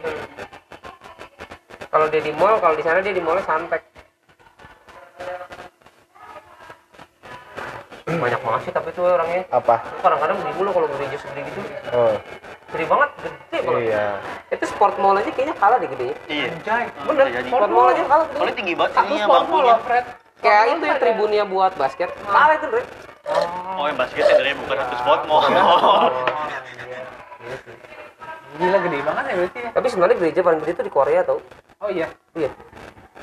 [1.87, 3.81] Kalau dia di mall kalau di sana dia di mallnya santek
[8.09, 9.45] banyak banget sih tapi tuh orangnya.
[9.47, 9.85] Apa?
[10.01, 11.61] Kadang-kadang beli mulu kalau gereja segede gitu.
[11.93, 12.17] Oh.
[12.67, 13.81] Gede banget gede banget.
[13.85, 14.05] Iya.
[14.49, 16.47] Itu sport mall aja kayaknya kalah deh gedenya Iya.
[16.51, 16.85] Anjay.
[16.99, 17.47] bener jadi.
[17.47, 20.05] sport mall aja kalah Soalnya tinggi banget Satu sport mall Fred.
[20.39, 22.09] kayak Sport itu ya tribunnya buat basket.
[22.23, 22.81] Kalah itu Dre
[23.75, 25.43] Oh, yang basketnya dari bukan satu sport mall.
[25.45, 26.09] Oh,
[26.89, 26.99] iya.
[28.59, 29.69] Gila gede banget ya berarti ya.
[29.71, 31.39] tapi sebenarnya gereja paling gede itu di Korea tau
[31.79, 32.07] Oh iya.
[32.35, 32.49] iya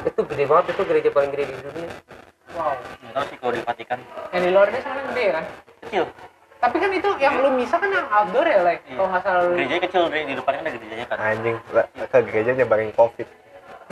[0.02, 1.90] itu gede banget itu gereja paling gede di dunia
[2.56, 2.72] Wow.
[3.12, 3.98] Tahu sih kalau di Vatikan
[4.32, 5.44] Yang di luar ini sebenarnya gede kan?
[5.84, 6.04] kecil.
[6.56, 8.78] Tapi kan itu yang lu bisa kan yang outdoor ya, Lek?
[8.88, 8.96] Iya.
[8.96, 9.52] Kalau nggak salah lu.
[9.52, 10.20] Gerejanya kecil, Dre.
[10.24, 11.18] di depannya kan ada gerejanya kan.
[11.20, 11.56] anjing
[12.00, 13.28] ke gereja nyebarin covid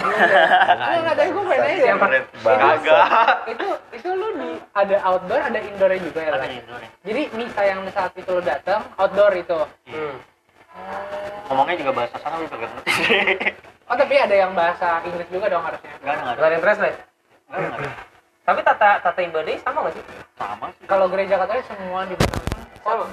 [0.04, 1.92] Lu nggak tahu gue pengen aja.
[2.44, 3.06] Kagak.
[3.48, 6.90] itu itu lu di ada outdoor ada indoornya juga ya Ada Indonesia.
[7.02, 9.58] jadi misa yang saat itu lu datang outdoor itu
[9.88, 10.14] hmm.
[11.46, 12.90] Ngomongnya juga bahasa sana lu kagak ngerti.
[13.88, 16.42] oh tapi ada yang bahasa Inggris juga dong harusnya Enggak ada, enggak ada.
[16.42, 16.98] Ada yang translate
[17.48, 17.90] ada, ada.
[18.46, 20.04] tapi tata tata ibadahnya sama gak sih
[20.36, 20.84] Sama sih.
[20.84, 22.14] kalau gereja katolik semua di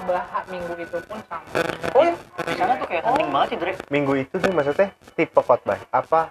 [0.04, 1.44] bahas minggu itu pun sama
[1.96, 2.12] oh iya
[2.44, 3.72] di sana tuh kayak penting banget sih, Dre.
[3.88, 6.28] minggu itu tuh maksudnya tipe khotbah apa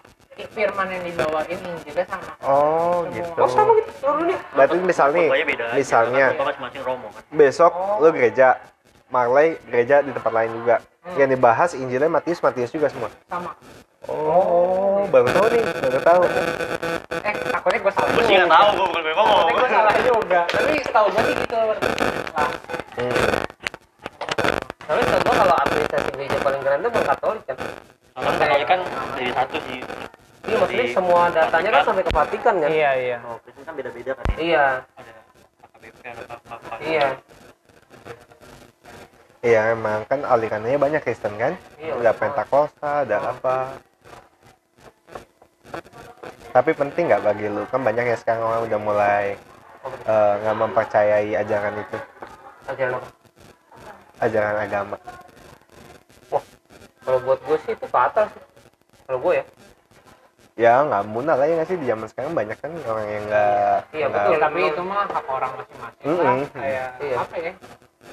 [0.51, 2.31] firman yang dibawain Injilnya sama.
[2.44, 3.15] Oh Semua.
[3.15, 3.29] gitu.
[3.39, 7.24] Oh sama gitu seluruh dunia berarti misal nih Khotbahnya beda misalnya masing-masing romo kan.
[7.31, 8.48] besok lu gereja
[9.11, 10.77] Marley gereja di tempat lain juga.
[11.01, 11.17] Hmm.
[11.17, 13.09] yang dibahas Injilnya Matius Matius juga semua.
[13.25, 13.57] Sama.
[14.05, 16.22] Oh baru tahu nih baru tahu.
[17.25, 20.41] Eh takutnya gue salah Gue sih nggak tahu, gue bukan memang takutnya gue salah juga.
[20.46, 21.77] Tapi tahu gue sih gitu lah
[23.01, 23.25] hmm.
[24.85, 25.01] tapi
[25.41, 27.57] kalau administrasi gereja paling keren itu bukan Katolik kan?
[28.13, 28.79] Soalnya Katolik kan
[29.17, 29.79] dari satu sih.
[30.47, 32.69] Iya maksudnya Di semua datanya kan sampai ke Vatikan kan?
[32.69, 33.17] Iya iya.
[33.21, 34.25] Oh, Kristen kan beda-beda kan.
[34.33, 34.37] ya.
[34.41, 34.65] iya.
[34.97, 35.11] Ada
[35.69, 36.73] AKBP, ada apa-apa.
[36.81, 37.07] iya.
[39.41, 41.57] Iya emang kan alirannya banyak Kristen kan?
[41.81, 42.11] Iya, ada.
[42.13, 43.57] Pentakosta ada apa?
[46.51, 47.65] Tapi penting nggak bagi lu?
[47.69, 49.25] Kan banyak ya sekarang orang udah mulai
[50.05, 51.97] eh, nggak mempercayai ajaran itu.
[52.69, 53.07] Ajaran apa?
[54.21, 54.97] Ajaran agama.
[57.01, 58.43] Kalau buat gue sih itu fatal sih.
[59.09, 59.45] Kalau gue ya
[60.61, 61.77] ya nggak munah lah ya nggak sih?
[61.77, 65.25] Di zaman sekarang banyak kan orang yang nggak Iya, nggak- Ya, tapi itu mah hak
[65.27, 66.24] orang masing-masing lah.
[66.31, 66.39] Mm-mm.
[66.53, 67.15] kayak Iya.
[67.17, 67.51] apa ya?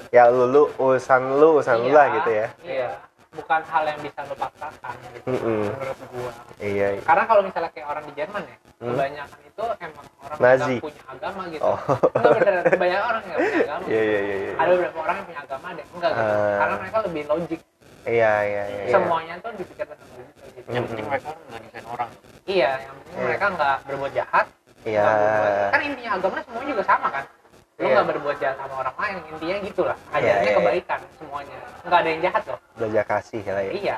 [0.09, 2.47] Ya lu lu urusan lu urusan lu Iya, lah gitu ya.
[2.63, 2.89] Iya.
[3.29, 5.61] Bukan hal yang bisa lo paksakan gitu Mm-mm.
[5.69, 6.31] menurut gua.
[6.57, 6.87] Iya.
[6.91, 7.01] Iya.
[7.05, 8.89] karena kalau misalnya kayak orang di Jerman ya Hmm.
[8.89, 10.63] kebanyakan itu emang orang yang Nazi.
[10.71, 11.61] nggak punya agama gitu.
[11.61, 11.77] Oh.
[12.09, 13.83] Enggak bener banyak orang yang punya agama.
[13.85, 14.53] Iya iya iya iya.
[14.55, 16.23] Ada beberapa orang yang punya agama ada yang enggak gitu.
[16.23, 16.57] Ah.
[16.57, 17.61] karena mereka lebih logik.
[18.01, 18.93] Iya iya iya iya.
[18.95, 20.25] semuanya tuh dipikirkan dengan
[20.69, 22.09] Yang penting mereka nggak nyusahin orang.
[22.45, 23.25] iya yang penting Iya.
[23.25, 24.45] mereka nggak berbuat jahat.
[24.81, 25.03] Iya.
[25.03, 27.25] Berbuat- kan intinya agama semua juga sama kan?
[27.73, 27.93] Lo Iya.
[27.95, 30.55] nggak berbuat jahat sama orang lain intinya gitulah ajarnya iya, iya.
[30.55, 31.57] kebaikan semuanya.
[31.81, 32.59] Nggak ada yang jahat loh.
[32.75, 33.71] Belajar kasih lah ya.
[33.71, 33.95] Iya.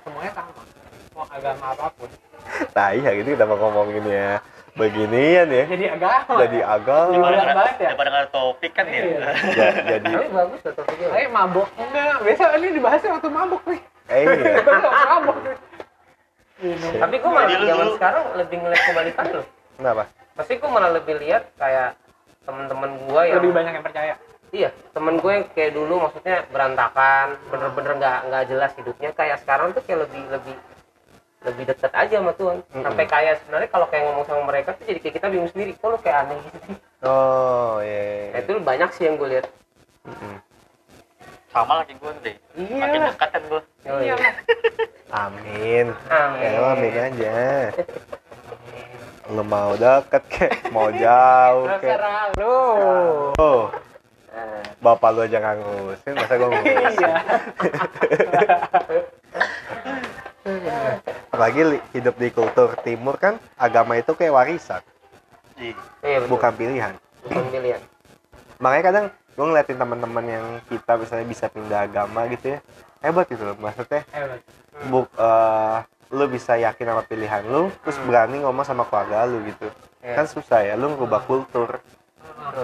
[0.00, 0.50] Semuanya sama.
[1.12, 2.10] Mau agama apa pun.
[2.76, 4.30] Nah iya gitu kita mau ngomongin ya.
[4.72, 5.64] Beginian ya.
[5.66, 6.34] Jadi agama.
[6.38, 7.12] Jadi agama.
[7.12, 7.88] Daripada banget ya?
[7.90, 9.00] Daripada nggak ada topik kan ya.
[9.02, 9.18] Iya.
[9.56, 11.08] Ja- jadi tapi bagus tuh topiknya.
[11.10, 11.68] Saya mabok.
[11.76, 13.80] Enggak biasa ini dibahasnya waktu mabok nih.
[14.06, 14.54] Eh iya.
[15.12, 15.56] Mabok nih
[16.56, 16.92] Minum.
[16.96, 19.46] tapi gue malah zaman dulu- sekarang lebih ngeliat kebalikan loh.
[19.76, 20.02] Kenapa?
[20.32, 22.00] Pasti gue malah lebih lihat kayak
[22.42, 24.14] teman-teman gue yang lebih banyak yang percaya?
[24.54, 29.10] Iya temen gue yang kayak dulu maksudnya berantakan bener-bener nggak nggak jelas hidupnya.
[29.12, 30.56] Kayak sekarang tuh kayak lebih lebih
[31.44, 32.56] lebih dekat aja sama Tuhan.
[32.64, 32.82] Mm-mm.
[32.82, 35.86] sampai kayak sebenarnya kalau kayak ngomong sama mereka tuh jadi kayak kita bingung sendiri kok
[35.86, 36.76] lu kayak aneh gitu sih?
[37.04, 39.46] Oh iya nah, itu banyak sih yang gue lihat
[40.02, 40.34] Mm-mm.
[41.56, 42.36] Sama lagi gue deh.
[42.60, 42.84] iya.
[42.84, 43.64] Makin dekat kan gue.
[43.88, 44.12] Oh, iya.
[44.12, 44.28] Iya.
[45.08, 45.88] amin.
[46.12, 46.52] Amin.
[46.52, 47.72] ya amin aja.
[49.32, 51.96] Lu mau deket kek mau jauh kek.
[52.36, 52.60] lu
[53.40, 53.72] oh.
[54.84, 56.92] Bapak lu aja nggak ngurusin masa gue ngurusin?
[56.92, 57.16] Iya.
[61.32, 64.84] Apalagi hidup di kultur timur kan agama itu kayak warisan.
[65.56, 65.72] Iya.
[66.04, 66.92] Iya, bukan pilihan.
[67.24, 67.80] Bukan pilihan.
[68.60, 72.58] Makanya kadang gue ngeliatin teman-teman yang kita misalnya bisa pindah agama gitu ya.
[73.04, 74.02] Hebat gitu loh maksudnya.
[74.08, 74.40] Hebat.
[74.88, 75.76] bu, eh,
[76.12, 79.68] lu bisa yakin sama pilihan lu terus berani ngomong sama keluarga lu gitu.
[80.00, 80.22] Iya.
[80.22, 81.84] kan susah ya lu ngubah kultur.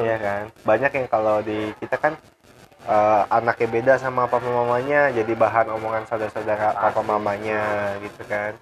[0.01, 0.45] Iya kan?
[0.65, 2.17] Banyak yang kalau di kita kan
[2.89, 8.57] eh, anaknya beda sama papa mamanya jadi bahan omongan saudara-saudara papa mamanya gitu kan.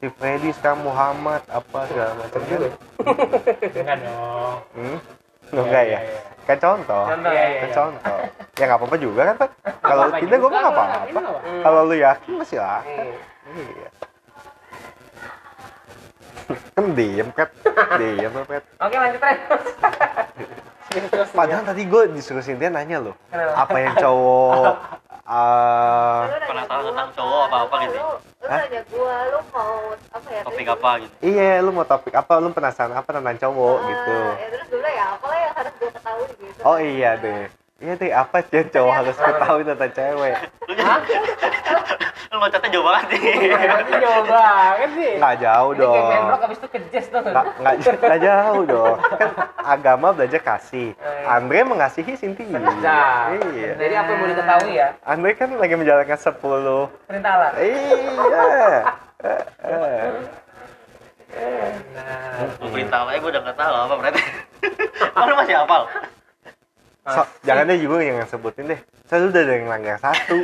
[0.00, 2.60] Si Freddy sekarang Muhammad apa segala macam kan?
[3.76, 4.56] Enggak dong.
[4.72, 5.19] hmm?
[5.52, 6.00] Enggak ya
[6.42, 7.74] kan contoh Contoh, Iya, kan iya.
[7.74, 8.18] contoh
[8.52, 9.50] ya nggak apa-apa juga kan Pat?
[9.80, 11.20] kalau tidak gue mah nggak kalau apa-apa.
[11.40, 11.62] Hmm.
[11.62, 13.14] kalau lu yakin masih lah Iya.
[13.54, 13.88] iya
[16.70, 17.48] kan diem kan
[17.96, 18.42] diem kan
[18.80, 19.38] oke lanjut Ren
[21.38, 23.14] padahal tadi gue disuruh Cynthia nanya loh
[23.54, 24.74] apa yang cowok
[25.30, 27.94] eh, nanya Penasaran tentang cowok apa-apa gitu.
[27.94, 28.10] Lu,
[28.42, 29.74] nanya gua, lu mau
[30.10, 30.42] apa ya?
[30.42, 31.14] Topik apa gitu.
[31.22, 34.88] iya lu mau topik apa lu penasaran apa tentang cowok Ah, gitu Ya terus dulu
[34.88, 36.49] ya, apalah yang harus gua ketahui gitu.
[36.64, 37.48] Oh iya deh
[37.80, 40.36] iya deh apa yang cowok harus ketahui tentang cewek?
[42.30, 43.50] Lu loncatnya jauh banget nih.
[43.50, 45.12] Berarti jauh banget sih.
[45.18, 46.28] nggak jauh kayak dong.
[46.30, 48.96] rock abis itu ke jazz tuh nggak nggak nggak jauh dong.
[49.02, 49.30] Kan
[49.66, 50.94] agama belajar kasih.
[51.26, 53.74] Andre mengasihi Cynthia Nah, iya.
[53.74, 54.88] Jadi apa yang mau diketahui ya?
[55.02, 57.50] Andre kan lagi menjalankan 10 perintah Allah.
[57.58, 58.46] Iya.
[59.20, 60.08] Eh, eh.
[61.92, 64.22] Nah, Lu perintah aja gue udah nggak tahu apa berarti.
[65.18, 65.82] Oh, lu masih hafal?
[67.00, 68.80] So, jangan deh juga yang sebutin deh.
[69.08, 70.36] Saya udah ada yang langgar satu.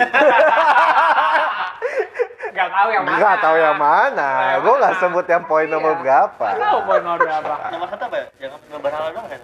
[2.57, 3.17] nggak tahu yang mana.
[3.21, 4.29] Nggak tahu yang mana.
[4.65, 5.03] Gue nggak mana?
[5.05, 6.01] sebut yang poin nomor Iya.
[6.01, 6.47] berapa.
[6.57, 7.53] Nggak tahu poin nomor berapa.
[7.69, 8.27] Nomor satu apa ya?
[8.41, 9.41] Jangan nggak berhala doang kan?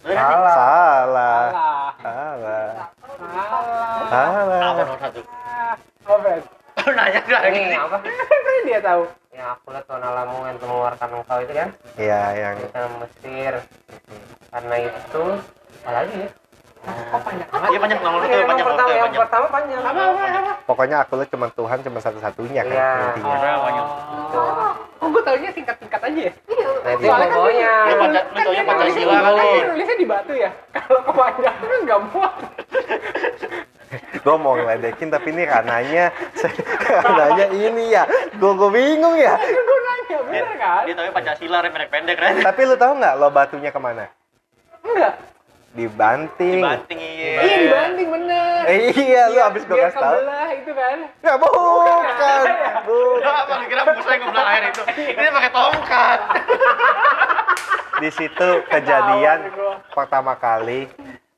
[0.00, 0.40] Bener kan sih?
[0.40, 1.44] salah Salah.
[1.52, 1.90] Salah.
[2.00, 2.66] Salah.
[3.36, 4.08] Salah.
[4.08, 4.60] Salah.
[4.64, 5.20] Apa nomor satu?
[6.86, 6.88] Oh.
[6.88, 7.58] Lu nanya gue lagi.
[7.60, 9.02] ini apa Kan dia tahu.
[9.32, 13.52] yang aku lihat tuan alamu yang mengeluarkan engkau itu kan Iya, yang kita Mesir
[14.48, 15.22] karena itu
[15.76, 16.28] apa lagi ya
[16.86, 17.66] Kok panjang amat?
[17.66, 19.20] Iya panjang nomor Iya, itu yang panjang pertama yang panjang.
[19.20, 20.52] pertama panjang Apa, apa, apa?
[20.64, 22.90] pokoknya aku lihat cuma Tuhan cuma satu-satunya kan Iya.
[23.12, 23.36] intinya.
[23.58, 23.86] Banyak?
[24.32, 26.32] Oh, oh gue taunya singkat-singkat aja ya.
[26.46, 26.66] Iya.
[26.78, 29.42] nah itu Soalnya kan dia- baca- lu kan dia nulisnya- kali.
[29.42, 30.50] kan dia nulisnya di batu ya.
[30.78, 32.32] Kalau kepanjangan kan nggak muat.
[34.26, 36.10] Gue mau ngeledekin tapi ini rananya
[37.06, 38.02] rananya ini ya.
[38.34, 39.38] Gue gue bingung ya.
[39.38, 40.82] Gue nanya, bener kan?
[40.82, 42.32] Dia taunya Pancasila rem pendek-pendek kan?
[42.42, 44.10] Tapi lu tahu nggak lo batunya ke mana?
[44.82, 45.14] Enggak.
[45.72, 46.58] Dibanting.
[46.58, 47.36] Dibanting iya.
[47.38, 48.60] Iya dibanding bener.
[48.64, 50.14] Eh, iya, lu Biar- habis gue kasih tahu.
[50.16, 50.98] kebelah itu kan.
[51.20, 52.44] Ya bukan.
[52.82, 53.22] Bukan.
[53.22, 54.82] Apa lu kira busa yang kebelah air itu?
[55.12, 56.18] Ini pakai tongkat.
[58.02, 59.38] Di situ kejadian
[59.88, 60.84] pertama kali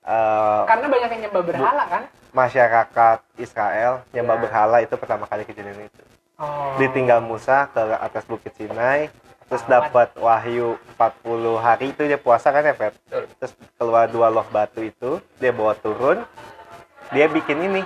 [0.03, 2.03] eh, Karena banyak yang nyembah berhala kan.
[2.33, 4.43] Masyarakat Israel nyembah Ya.
[4.47, 6.03] berhala itu pertama kali kejadian itu.
[6.39, 6.79] Oh.
[6.79, 9.11] Ditinggal Musa ke atas Bukit Sinai,
[9.51, 12.95] terus dapat wahyu 40 hari itu dia puasa kan ya, Fred?
[13.11, 16.23] Terus keluar dua loh batu itu, dia bawa turun,
[17.11, 17.83] dia bikin ini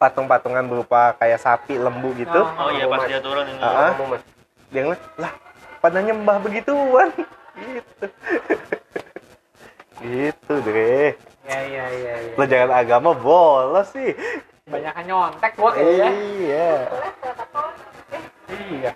[0.00, 2.40] patung-patungan berupa kayak sapi, lembu gitu.
[2.40, 2.68] Oh.
[2.68, 3.60] Oh iya pas dia turun ini.
[3.60, 4.22] Kamu, Mas.
[4.72, 5.32] Dia ngeliat, lah
[5.84, 7.08] pada nyembah begituan.
[7.60, 8.04] gitu.
[10.00, 11.20] gitu, Dre.
[11.50, 12.14] Iya iya iya.
[12.22, 12.34] iya.
[12.34, 14.14] Pelajaran agama bolos sih.
[14.64, 16.08] Banyak nyontek gua kayaknya.
[16.38, 16.70] Iya.
[18.46, 18.92] Eh, Iya.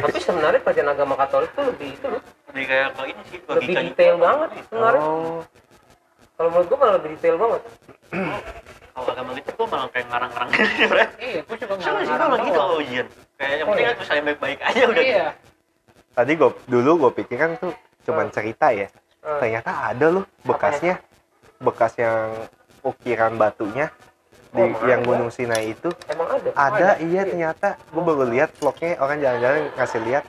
[0.00, 3.38] tapi sebenarnya pelajaran agama Katolik tuh lebih itu loh Lebih kayak ke ini sih.
[3.44, 4.24] lebih detail juga.
[4.24, 5.38] banget sebenarnya Oh.
[6.32, 7.62] kalau menurut gua malah lebih detail banget
[8.90, 10.94] Kalau agama gitu gue malah kayak ngarang-ngarang gitu.
[11.16, 12.70] Iya, gua juga Sama sih malah gitu doang.
[12.76, 13.06] ujian.
[13.34, 13.88] Kayak yang Oh, penting iya.
[13.88, 15.02] kan tulisannya baik-baik aja udah.
[15.02, 15.26] Iya.
[16.12, 17.72] Tadi gue dulu gue pikir kan tuh
[18.02, 18.86] cuman cerita ya.
[19.20, 20.96] Eh, Ternyata ada loh bekasnya.
[21.58, 22.32] Bekas yang
[22.80, 23.92] ukiran batunya
[24.50, 25.06] di Oh, yang ada.
[25.06, 26.90] Gunung Sinai itu emang ada ada Ada.
[26.98, 30.24] iya ternyata gue baru lihat vlognya orang jalan-jalan ngasih lihat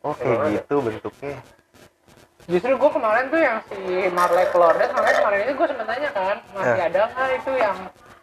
[0.00, 0.54] oh kayak Emang ada.
[0.56, 1.36] gitu bentuknya
[2.48, 3.78] Justru gua kemarin tuh yang si
[4.10, 6.88] Marley Flores, makanya kemarin ini gua sempet tanya kan, masih Eh.
[6.88, 7.76] ada nggak itu yang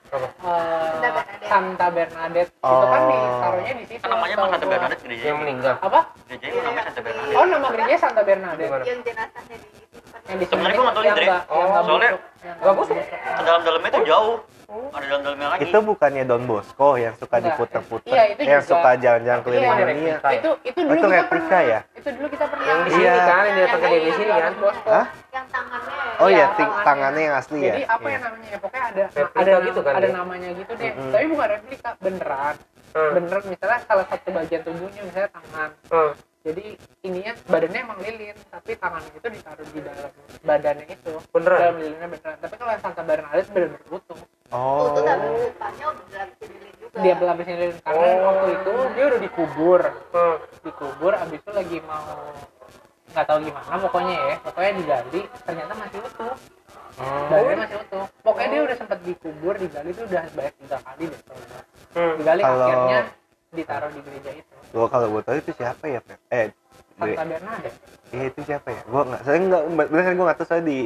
[0.07, 0.27] Apa?
[0.27, 1.11] eh,
[1.45, 2.51] Santa Bernadette.
[2.51, 3.07] Bernadette itu kan Oh.
[3.07, 4.03] ditaruhnya di situ.
[4.03, 4.65] Namanya Santa.
[4.65, 5.23] Bernadette gereja.
[5.25, 5.99] yang meninggal Apa?
[6.25, 7.35] Gereja itu namanya Santa Bernadette.
[7.35, 7.56] Oh nama
[7.87, 8.83] gerejanya Santa Bernadette.
[8.83, 9.67] Yang jenazahnya di
[10.27, 11.25] Yang di Sebenarnya gua nggak tahu yang Indri.
[11.25, 12.97] nggak Soalnya- busuk, nggak busuk.
[12.97, 12.97] busuk.
[13.39, 14.37] Dalam-dalamnya tuh jauh.
[14.67, 15.61] Ada dalam-dalamnya lagi.
[15.63, 18.71] itu bukannya Don Bosco yang suka diputer-puter Iya, itu yang juga.
[18.75, 20.15] suka jalan-jalan keliling Iya, dunia.
[20.19, 21.61] Itu itu Oh, dulu itu kita replika pernah.
[21.63, 21.79] ya?
[21.95, 22.65] Itu dulu kita pernah.
[22.67, 24.53] Yang di sini kan, yang datang ke di sini kan?
[24.59, 24.89] Bosco.
[24.91, 25.05] Hah?
[25.29, 26.83] yang tangannya oh Iya, ya ting- tangannya.
[26.83, 28.11] tangannya yang asli ya Jadi apa Iya.
[28.11, 28.57] yang namanya ya?
[28.59, 30.13] Pokoknya ada Replika ada gitu kan ada dia?
[30.13, 30.91] namanya gitu deh.
[31.07, 32.55] Tapi bukan replika, beneran.
[32.89, 33.11] Hmm.
[33.13, 35.69] Bener misalnya salah satu bagian tubuhnya misalnya tangan.
[36.47, 36.55] Hmm.
[36.55, 36.63] Jadi
[37.03, 41.13] ininya badannya emang lilin, tapi tangannya itu ditaruh di dalam badannya itu.
[41.27, 41.59] Beneran?
[41.59, 42.35] Dalam lilinnya beneran.
[42.39, 44.19] Tapi kalau yang Santa Bernadette bener-bener utuh.
[44.47, 44.79] oh.
[44.87, 48.19] itu tapi oh mukanya udah berarti lilin juga dia pelapisnya lilin karena Oh.
[48.23, 50.35] waktu itu dia udah dikubur Hmm.
[50.63, 52.15] dikubur abis itu lagi mau
[53.11, 56.33] nggak tahu gimana pokoknya ya pokoknya digali ternyata masih utuh
[57.27, 61.21] Badannya masih utuh pokoknya dia udah sempat dikubur digali itu udah banyak tiga kali deh.
[61.91, 62.13] Hmm.
[62.15, 62.99] digali Kalau- akhirnya
[63.57, 66.19] ditaruh di gereja itu Gua kalau gue tahu itu siapa ya, Fer?
[66.29, 66.47] Eh,
[66.97, 67.77] Santa Bernadette
[68.13, 68.81] iya itu siapa ya?
[68.85, 70.79] Gua nggak, saya nggak, bener kan gue nggak tahu saya di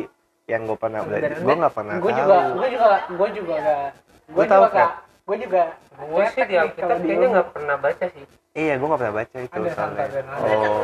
[0.48, 1.30] yang gue pernah belajar.
[1.38, 2.20] Gue nggak pernah gue tahu.
[2.20, 3.90] juga gue juga gue juga gak
[4.32, 5.64] gue tahu, juga gak gue juga
[6.02, 9.56] gue sih di Alkitab kayaknya nggak pernah baca sih Iya, gue nggak pernah baca itu
[9.64, 10.06] Ada soalnya.
[10.44, 10.84] Oh,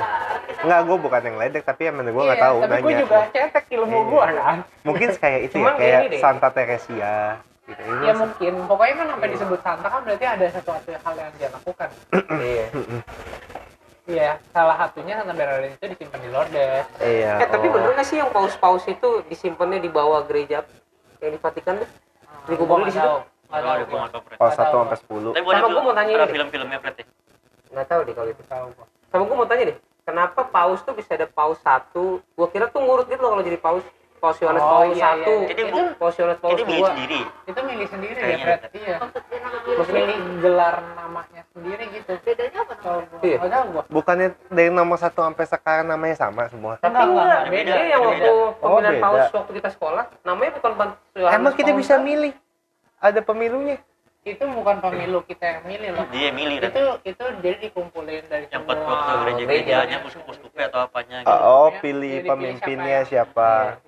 [0.64, 3.66] nggak, gue bukan yang ledek, tapi emang gue nggak Iya, tahu tapi gue juga cetek
[3.76, 6.02] ilmu gue kan Mungkin kayak itu ya, kayak.
[6.24, 7.44] Santa Teresia.
[7.68, 7.82] Gitu.
[7.84, 11.50] Ini ya mungkin pokoknya kan sampai disebut Santa kan berarti ada sesuatu hal yang dia
[11.52, 11.90] lakukan
[12.40, 12.66] iya
[14.08, 17.44] iya salah satunya Santa Bernadette itu disimpan di Lourdes Iya.
[17.44, 17.72] eh tapi oh.
[17.76, 20.64] bener nggak sih yang paus-paus itu disimpannya di bawah gereja
[21.20, 21.90] yang di Vatikan tuh
[22.48, 23.04] Gua di nggak situ?
[23.04, 25.32] tahu nggak Kalau tahu gue nggak Nggak satu sampai sepuluh.
[25.32, 26.32] Tapi Sama ada gua film, mau tanya ada ini.
[26.32, 27.06] film-filmnya Fred ya.
[27.68, 28.86] nggak tahu deh kalau itu tahu gua.
[29.08, 32.80] sama gue mau tanya deh kenapa paus tuh bisa ada paus satu gue kira tuh
[32.80, 33.84] ngurut gitu loh kalau jadi paus
[34.38, 35.48] Yohanes Oh, paus iya, satu iya, iya.
[35.48, 35.94] Jadi Itu-
[36.48, 37.20] Jadi milih dua sendiri.
[37.46, 38.68] itu milih sendiri ya Kayaknya Fred ada.
[38.74, 43.38] iya maksudnya milih gelar namanya sendiri gitu bedanya apa namanya gua Iya.
[43.68, 46.74] gua Bukannya dari nomor satu sampai sekarang namanya sama semua?
[46.78, 49.04] tapi Enggak, enggak, beda beda, yang waktu pemilihan beda.
[49.04, 50.72] paus waktu kita sekolah namanya bukan
[51.14, 52.04] Yohanes Emang kita bisa satu.
[52.04, 52.34] milih?
[52.98, 53.78] Ada pemilunya?
[54.26, 58.60] itu bukan pemilu kita yang milih loh Dia milih itu itu jadi dikumpulin dari Yang
[58.62, 61.32] buat semua waktu gereja-gerejanya, uskup-uskupnya atau apanya gitu.
[61.40, 63.87] Oh, Ya, pilih jadi pemimpinnya siapa yang- siapa?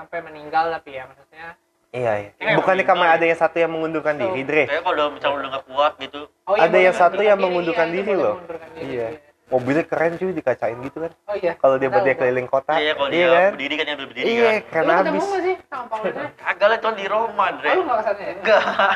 [0.00, 0.08] Iya, iya.
[0.08, 1.46] sampai meninggal tapi ya maksudnya
[1.90, 2.30] Iya, iya.
[2.38, 4.64] Eh, Bukannya kamar ada yang satu yang mengundurkan So, diri, Dre?
[4.64, 6.20] Kayak kalau misalnya udah nggak kuat gitu.
[6.46, 8.34] oh, Ada boleh yang satu yang diri, mengundurkan iya, itu diri loh.
[8.36, 9.08] mengundurkan diri, Iya.
[9.50, 11.12] Mobilnya keren cuy, dikacain gitu kan.
[11.26, 12.78] oh iya Kalau dia berdiri keliling kota.
[12.78, 13.50] Iya, kalau Iya dia kan?
[13.50, 14.54] berdiri kan yang berdiri Iya, kan.
[14.70, 15.26] keren lu ketemu abis.
[15.26, 17.66] nggak sih sama Paulusnya Kagak lah, cuma di Roma, Dre.
[17.66, 18.94] oh lu nggak ke sana ya Enggak.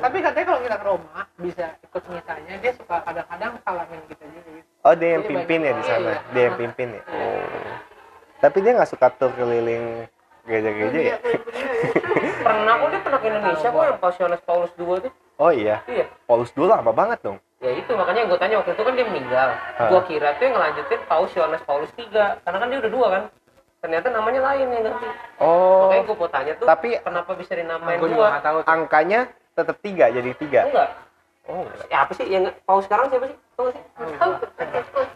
[0.00, 4.50] tapi katanya kalau kita ke Roma bisa ikut misanya dia suka kadang-kadang salamin kita juga
[4.50, 4.70] gitu.
[4.80, 6.08] Oh, dia yang Jadi pimpin ya di sana.
[6.08, 6.16] iya.
[6.32, 7.02] Dia yang pimpin ya.
[7.04, 7.68] Oh.
[8.40, 10.08] Tapi dia nggak suka tur keliling
[10.42, 11.16] gereja-gereja ya?
[12.40, 15.80] pernah kok dia pernah ke Indonesia kok yang paus Yohanes Paulus dua tuh Oh iya.
[15.86, 17.38] iya Paulus dulu lama banget dong.
[17.58, 19.48] ya itu makanya gue tanya waktu itu kan dia meninggal
[19.82, 23.22] gue kira tuh yang ngelanjutin paus Yohanes Paulus tiga karena kan dia udah dua kan
[23.80, 25.84] ternyata namanya lain yang ganti Oh.
[25.86, 28.68] makanya gue mau tanya tuh Tapi- kenapa bisa dinamain gue juga dua nggak tahu tuh.
[28.70, 30.60] Angkanya tetap tiga, jadi tiga.
[30.66, 30.88] enggak
[31.46, 31.84] Oh, enggak.
[31.86, 33.82] ya apa sih yang paus sekarang siapa sih Tahu sih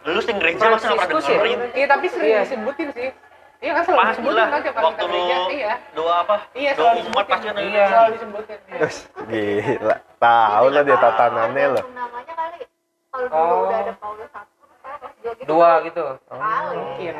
[0.05, 1.29] Lu sing gereja masa nggak pernah ya?
[1.33, 1.59] dengerin?
[1.73, 2.39] iya tapi sering Iya.
[2.43, 3.09] disebutin sih
[3.65, 5.17] iya kan selalu Pasti disebutin lah, kan tiap kali waktu lu
[5.49, 6.35] iya doa apa?
[6.53, 7.59] iya Doa selalu umat pasti ada.
[7.59, 7.85] Iya.
[7.87, 8.77] selalu disebutin iya.
[8.77, 9.95] Terus, gila.
[10.15, 11.83] Tahu lah dia tatanannya loh.
[11.91, 12.57] namanya kali
[13.09, 13.61] kalau dulu Oh.
[13.65, 14.53] udah ada Paulus satu
[14.85, 17.15] pas dua gitu dua gitu kali mungkin.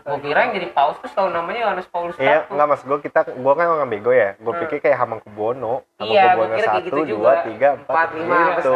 [0.00, 2.98] gue kira yang jadi paus tuh selalu namanya Yohanes Paulus Iya, satu enggak mas gue
[3.00, 4.28] kita gue kan orang bego ya.
[4.36, 4.60] Gue Hmm.
[4.60, 5.86] pikir kayak Hamengkubuwono.
[5.96, 7.32] Iya, Hamengkubuwono kira kayak satu, gitu dua, juga.
[7.44, 8.74] tiga, empat, Empat, lima, gitu.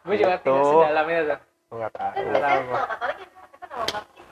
[0.00, 0.44] gue juga Gitu.
[0.46, 2.14] tidak sedalam itu tuh Gue nggak tahu.
[2.14, 4.26] kan biasanya kalau katolik kan kita nama baptis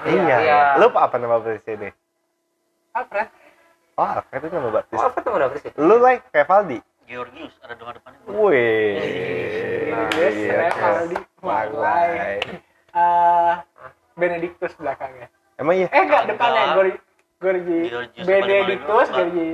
[0.00, 0.36] Iya.
[0.38, 0.58] Iya.
[0.76, 1.90] Lu apa nama baptis ini?
[2.90, 3.30] apa
[3.94, 4.94] Oh, Alfred itu nama baptis.
[4.94, 6.78] oh apa tuh mana sih Lu like kayak Valdi?
[7.04, 8.18] Georgius ada doa depannya.
[8.28, 8.94] Wih.
[10.14, 11.16] Yes, Iya, Valdi.
[11.40, 12.38] Maglai.
[12.88, 13.54] eh
[14.14, 15.88] Benedictus belakangnya Emang iya?
[15.88, 16.98] eh enggak depannya Gorgi
[17.38, 19.06] Gorgi Georgius Benedictus?
[19.08, 19.48] Gorgi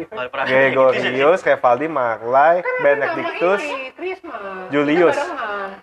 [0.45, 5.19] Gregorius, Revaldi, Maglai, Benedictus, Nama Julius.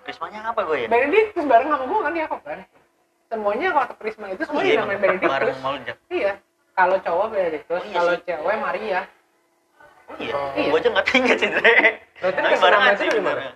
[0.01, 0.87] Prismanya apa gue ya?
[0.87, 2.59] Benedictus bareng sama gue kan Yakob kan
[3.31, 5.57] semuanya kalau Trisma itu semua Iya, bareng Benedictus
[6.11, 6.33] iya
[6.71, 9.01] kalau cowok Benedictus Oh, iya kalau cewek Maria
[10.05, 10.35] Oh iya.
[10.53, 10.67] Iya.
[10.67, 13.31] Gue aja nggak inget sih, Tapi itu sih dari mana?
[13.31, 13.51] sebenarnya.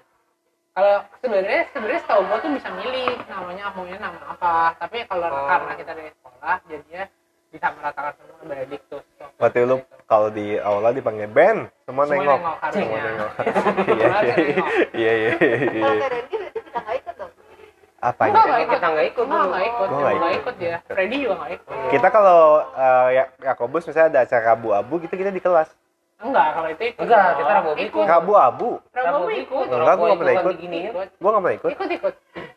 [0.71, 5.43] kalau sebenarnya sebenarnya setahu gue tuh bisa milih namanya maunya nama apa tapi kalau Oh.
[5.45, 7.03] karena kita dari sekolah jadinya
[7.47, 9.03] bisa meratakan semua Benedictus
[9.35, 12.39] Berarti lu kalau di aula dipanggil Ben, semua Semua nengok.
[12.39, 13.03] nengok, Semua harusnya.
[13.11, 13.31] nengok.
[13.91, 14.35] Iya, iya,
[14.95, 15.91] iya, iya, iya.
[18.05, 18.45] Nggak kita nggak ikut Apa Enggak, ya?
[18.45, 18.75] nggak ikut.
[18.75, 19.87] Kita nggak ikut nggak ikut.
[19.87, 20.53] Gua Emang nggak nggak ikut.
[20.53, 20.77] ikut ya.
[20.85, 21.75] Freddy juga nggak ikut.
[21.89, 25.69] Kita kalau uh, ya Yakobus misalnya ada acara abu-abu gitu kita di kelas.
[26.15, 27.01] Enggak, kalau itu ikut.
[27.03, 28.05] Enggak, kita Rabu ikut.
[28.07, 28.69] Abu-abu.
[28.89, 29.65] Rabu ikut.
[29.67, 30.53] Enggak, gua nggak pernah ikut.
[30.55, 30.89] Diginiin.
[30.89, 31.07] Ikut.
[31.19, 31.69] Gua nggak pernah ikut.
[31.75, 32.13] Ikut, ikut.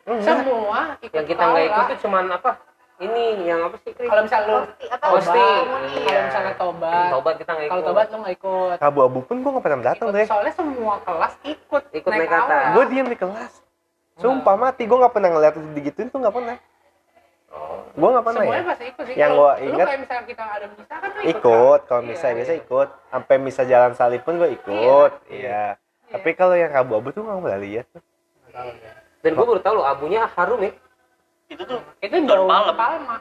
[0.07, 0.25] Enggak.
[0.25, 1.15] Semua ikut.
[1.17, 2.51] Yang kita nggak ikut tuh cuman apa?
[2.99, 3.91] Ini yang apa sih?
[3.95, 4.57] Kalau misal lu
[4.91, 5.39] Pasti.
[5.39, 5.79] kalau
[6.27, 7.71] misalnya tobat, Tobat kita nggak ikut.
[7.71, 8.77] kalau tobat lu nggak ikut.
[8.79, 10.17] Abu-abu pun gua nggak pernah datang Ikut.
[10.19, 10.25] deh.
[10.27, 11.83] Soalnya semua kelas ikut.
[11.95, 12.55] Ikut naik kata.
[12.75, 13.53] Gue diem di kelas.
[14.19, 16.55] Sumpah mati, gue nggak pernah ngeliat digituin tuh nggak pernah.
[17.91, 18.69] Gue nggak pernah Semuanya ya.
[18.69, 19.15] pasti ikut sih.
[19.15, 21.31] Yang lu ingat- kayak misalnya kita ada misa kan lu ikut.
[21.33, 21.87] Ikut, kan?
[21.87, 22.61] kalau Iya, misa biasa iya.
[22.61, 22.87] ikut.
[23.09, 25.11] Sampai misa jalan salib pun gue ikut.
[25.25, 25.33] Iya.
[25.33, 25.63] Iya.
[26.09, 27.87] Tapi kalau yang abu-abu tuh nggak pernah lihat.
[27.89, 28.01] ya.
[29.19, 30.71] Dan gue baru tahu loh abunya harum ya.
[31.47, 32.75] Itu tuh Itu Daun palem.
[32.75, 33.17] palma.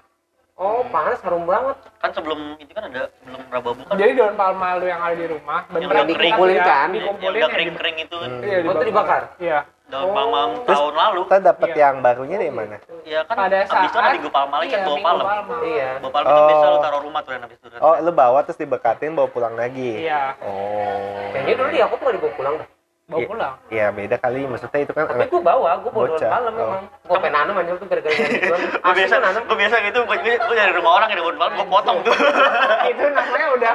[0.59, 4.75] oh panas harum banget kan sebelum itu kan ada sebelum rababu kan Jadi daun palma
[4.75, 6.11] lu yang ada di rumah Yang beneran kering.
[6.11, 6.67] Dikumpulin kan?
[6.67, 8.43] yang Dikumpulin udah ya, kering kering itu Hmm.
[8.43, 9.23] Iya, Oh, itu dibakar?
[9.39, 9.59] Iya.
[9.89, 10.53] Daun Oh.
[10.63, 11.21] tahun lalu.
[11.25, 11.81] kita dapat Iya.
[11.81, 12.77] yang barunya dari mana?
[13.03, 15.27] Ya kan Pada abis itu ada saat- minggu palma lagi kan Iya, bawa palem
[15.65, 15.91] iya.
[15.99, 16.69] Bawa palem itu biasa Oh.
[16.69, 17.67] lu taruh rumah tuh kan abis itu.
[17.79, 19.91] Oh lu bawa terus dibekatin bawa pulang lagi?
[20.05, 21.33] Iya, oh.
[21.33, 22.69] Kayaknya dulu di aku tuh nggak dibawa pulang dah
[23.09, 23.27] bawa Iya.
[23.27, 23.55] pulang.
[23.69, 24.45] Iya beda kali.
[24.45, 26.61] Maksudnya itu kan tapi gue bawa gue bawa palem Oh.
[26.61, 29.43] memang gue pengen nanam aja tuh gara-gara gue biasa nanam.
[29.43, 32.13] gue biasa gitu gue gue dari rumah orang daun palem gue potong tuh.
[32.93, 33.73] Itu namanya udah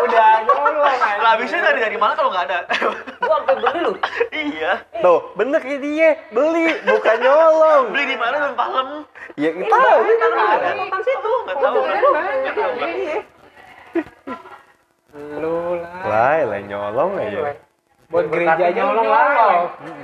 [0.00, 1.18] udah nyolong aja.
[1.18, 2.58] lah abisnya dari dari mana kalau nggak ada?
[3.18, 3.92] Gue sampai beli lu.
[4.30, 4.72] Iya.
[5.02, 6.10] Tuh bener kayak dia.
[6.30, 7.84] Beli bukan nyolong.
[7.90, 8.88] Beli di mana daun palem
[9.34, 9.98] ya itu tahu.
[10.14, 10.30] kan?
[10.56, 11.32] ada hutan situ.
[11.42, 11.78] Nggak tahu.
[11.82, 11.96] kan.
[12.38, 12.90] Nggak tahu kan.
[15.16, 16.00] Lu lah.
[16.04, 17.56] lah lah nyolong aja
[18.06, 19.34] Buat Berkat gereja aja nyolong nyolong.
[19.36, 19.60] lain.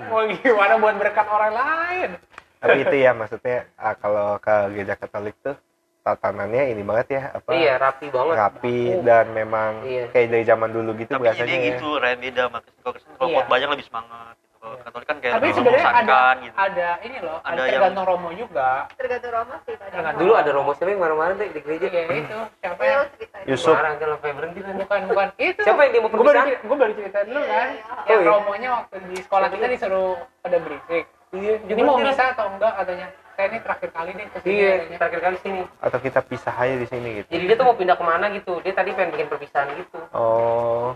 [0.06, 2.10] Mau gimana buat berkat orang lain?
[2.58, 5.58] tapi itu ya maksudnya ah, kalau ke gereja Katolik tuh
[6.00, 10.06] tatanannya ini banget ya apa iya rapi banget rapi dan memang Iya.
[10.10, 11.66] kayak dari zaman dulu gitu tapi biasanya dia ya.
[11.74, 13.46] gitu Ren beda sama Kristen kalau Iya.
[13.46, 17.36] banyak lebih semangat kalau Katolik kan kayak Tapi sebenarnya ada membosankan gitu ada ini loh,
[17.36, 18.68] ada, Ada yang- tergantung romo juga.
[18.94, 20.20] tergantung Roma sih Tergantung.
[20.22, 23.02] dulu ada romo siapa yang marah-marah deh di gereja Iya itu siapa Iya, yang.
[23.42, 25.60] Yusuf marah kan sampai berhenti kan bukan bukan itu.
[25.60, 27.50] siapa yang dia mau Gue baru gue baru cerita dulu kan.
[27.50, 27.64] Iya.
[28.06, 28.30] Yang Oh, iya.
[28.30, 31.04] romonya waktu di sekolah kita disuruh pada berisik.
[31.32, 33.06] iya Ini mau bisa atau enggak katanya.
[33.32, 34.96] Saya ini terakhir kali nih ke sini iya katanya.
[35.00, 37.96] terakhir kali sini atau kita pisah aja di sini gitu jadi dia tuh mau pindah
[37.96, 40.92] ke mana gitu dia tadi pengen bikin perpisahan gitu oh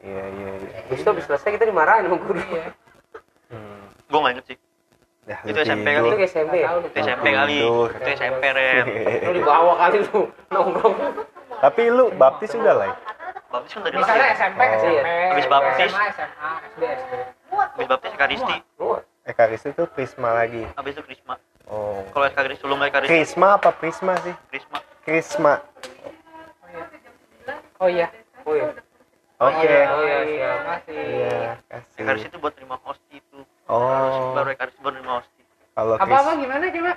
[0.00, 0.70] iya iya iya.
[0.86, 2.38] Terus itu habis selesai kita dimarahin sama guru.
[2.40, 2.64] Iya.
[3.50, 3.82] hmm.
[4.06, 4.58] gue nggak inget sih.
[5.28, 6.00] Ya, Itu lu SMP kan?
[6.02, 6.88] itu SMP Nggak ya itu.
[6.96, 7.56] SMP kali.
[7.60, 8.86] itu SMP Ren.
[9.28, 10.94] Lu dibawa kali lu nongkrong.
[11.58, 12.96] Tapi lu baptis udah lah ya?
[13.48, 14.72] baptis kan dari Misalnya SMP, Oh.
[14.78, 15.90] SMP, Habis baptis.
[15.90, 17.12] SMA, SMA, SD, SD.
[17.48, 20.62] habis baptis Ekaristi Wah, Ekaristi itu prisma lagi.
[20.70, 21.34] Habis itu Krisma.
[21.66, 22.00] Oh.
[22.08, 24.34] Kalau Ekaristi sebelum Ekaristi krisma apa prisma sih?
[24.48, 24.78] Krisma.
[25.02, 25.52] Krisma.
[27.78, 28.08] Oh iya.
[28.42, 28.72] oh iya
[29.40, 29.64] oke.
[29.64, 30.60] Iya, oh iya, Terima siap.
[30.66, 30.96] kasih.
[30.98, 33.38] iya kasih Ekaristi itu buat terima hosti itu.
[33.66, 34.34] Oh.
[34.34, 35.40] Baru Ekaristi baru terima hosti
[35.72, 36.92] kalau Apa apa gimana coba?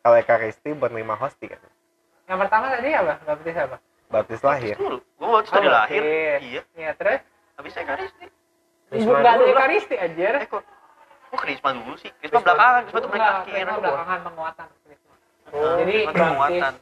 [0.00, 1.58] kalau Ekaristi buat lima hosti kan?
[2.26, 3.12] Yang pertama tadi apa?
[3.24, 3.76] Baptis apa?
[4.08, 4.74] baptis lahir.
[4.76, 4.98] dulu.
[5.00, 6.02] Gue baptis Oh, dari lahir.
[6.02, 6.38] baptis.
[6.44, 6.62] iya.
[6.72, 7.20] Iya, terus?
[7.56, 8.26] Habis Ekaristi.
[8.92, 10.26] Enggak ada ekaristi aja.
[10.36, 10.62] eh kok
[11.32, 12.12] kok Krisma dulu sih?
[12.20, 14.66] Krisma belakangan Krisma tuh paling akhir Krisma belakangan penguatan.
[15.52, 16.72] Oh, Jadi baptis, penguatan.
[16.72, 16.81] baptis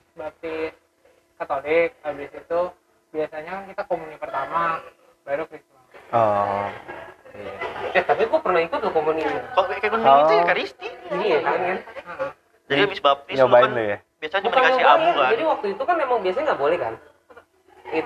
[13.40, 13.98] nyobain lu ya?
[14.20, 15.30] biasanya cuma dikasih abu kan?
[15.32, 16.94] jadi waktu itu kan emang biasanya nggak boleh kan?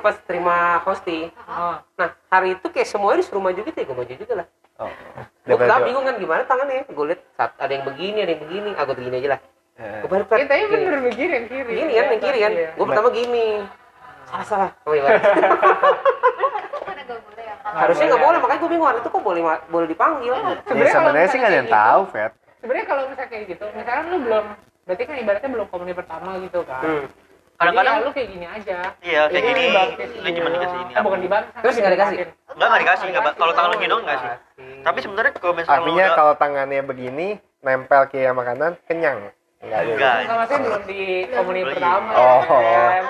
[0.00, 4.12] Pas terima hosti Oh, nah hari itu kayak semuanya disuruh maju gitu ya gue maju
[4.16, 4.46] juga lah.
[4.80, 4.88] Oh.
[5.44, 6.88] Gue bingung kan gimana tangannya?
[6.88, 8.70] Gue liat saat ada yang begini ada yang begini.
[8.78, 9.40] Ah gue begini aja lah.
[9.74, 11.72] Eh, gue Iya, tapi bener begini yang kiri.
[11.74, 12.52] gini kan yang kiri kan?
[12.54, 12.68] Iya.
[12.78, 13.46] gue pertama gini.
[14.24, 14.70] Salah salah.
[14.88, 15.94] Oh iya ya kalau
[17.84, 20.32] harusnya nggak boleh makanya gue bingung hari itu kok boleh boleh dipanggil?
[20.32, 24.04] Ya Sebenarnya sih nggak ada yang misalnya tahu Fed Sebenarnya kalau misalnya kayak gitu, misalkan
[24.08, 24.44] lu belum
[24.84, 26.82] berarti kan ibaratnya belum komuni pertama gitu kan.
[26.82, 27.04] hmm.
[27.54, 28.78] kadang-kadang ya lu kayak gini aja.
[29.00, 29.64] iya kayak Jadi gini
[30.20, 31.48] lu cuma dikasih ini Eh, bukan dibantu.
[31.62, 32.16] Terus nggak dikasih?
[32.54, 34.30] enggak enggak dikasih enggak kalau tangan lu gini doang enggak sih
[34.84, 37.26] tapi sebenarnya kalau misalnya lu artinya udah kalau tangannya begini
[37.64, 39.18] nempel kiri sama kanan kenyang
[39.64, 40.14] enggak Enggak.
[40.20, 41.00] Enggak maksudnya belum di
[41.32, 42.10] komuni pertama.
[42.12, 42.40] Oh.
[42.44, 43.02] kan.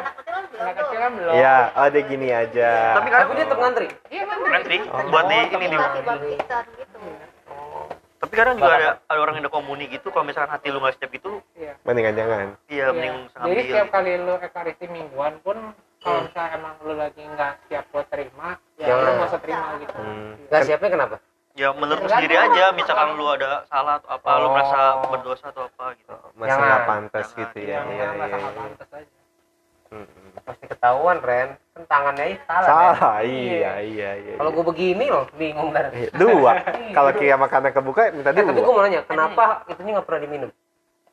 [0.55, 1.33] anak kecil kan belum.
[1.35, 2.71] Iya, oh dia gini aja.
[2.95, 4.37] tapi kan dia tetap ngantri Iya kan.
[4.39, 5.03] Oh.
[5.11, 5.77] buat di Oh, ini
[6.79, 6.99] gitu
[8.25, 10.97] tapi kadang juga ada ada orang yang udah komuni gitu kalau misalkan hati lu nggak
[10.97, 11.73] siap gitu Iya.
[11.83, 12.47] Mendingan jangan.
[12.67, 12.87] iya Iya.
[12.91, 15.57] mending Jadi sambil setiap kali lu ekaristi mingguan pun
[15.99, 16.27] kalau Hmm.
[16.27, 19.01] misalnya emang lu lagi nggak siap buat terima, ya Jangan.
[19.01, 19.95] lu nggak usah terima gitu.
[19.95, 20.33] Hmm.
[20.43, 21.17] nggak siapnya kenapa
[21.55, 24.53] ya menurut lu sendiri aja misalkan lu ada salah atau apa lu Oh.
[24.53, 26.67] merasa berdosa atau apa gitu Masih Jangan.
[26.67, 27.39] nggak pantas Jangan.
[27.39, 27.69] gitu ya.
[27.71, 28.53] Yang Iya, nggak iya, iya.
[28.55, 29.15] pantas aja.
[29.87, 30.07] Hmm.
[30.43, 32.67] pasti ketahuan Ren kan tangannya salah.
[32.95, 34.35] Salah, iya, iya, iya.
[34.39, 36.63] kalau gue begini loh bingung dan Iya, dua.
[36.97, 38.71] Kalau kiri sama kanan kebuka minta eh, tapi gue dua.
[38.71, 40.51] mau nanya kenapa itunya nggak pernah diminum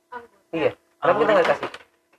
[0.08, 0.30] Anggur.
[0.54, 0.72] iya
[1.02, 1.70] kenapa kita nggak dikasih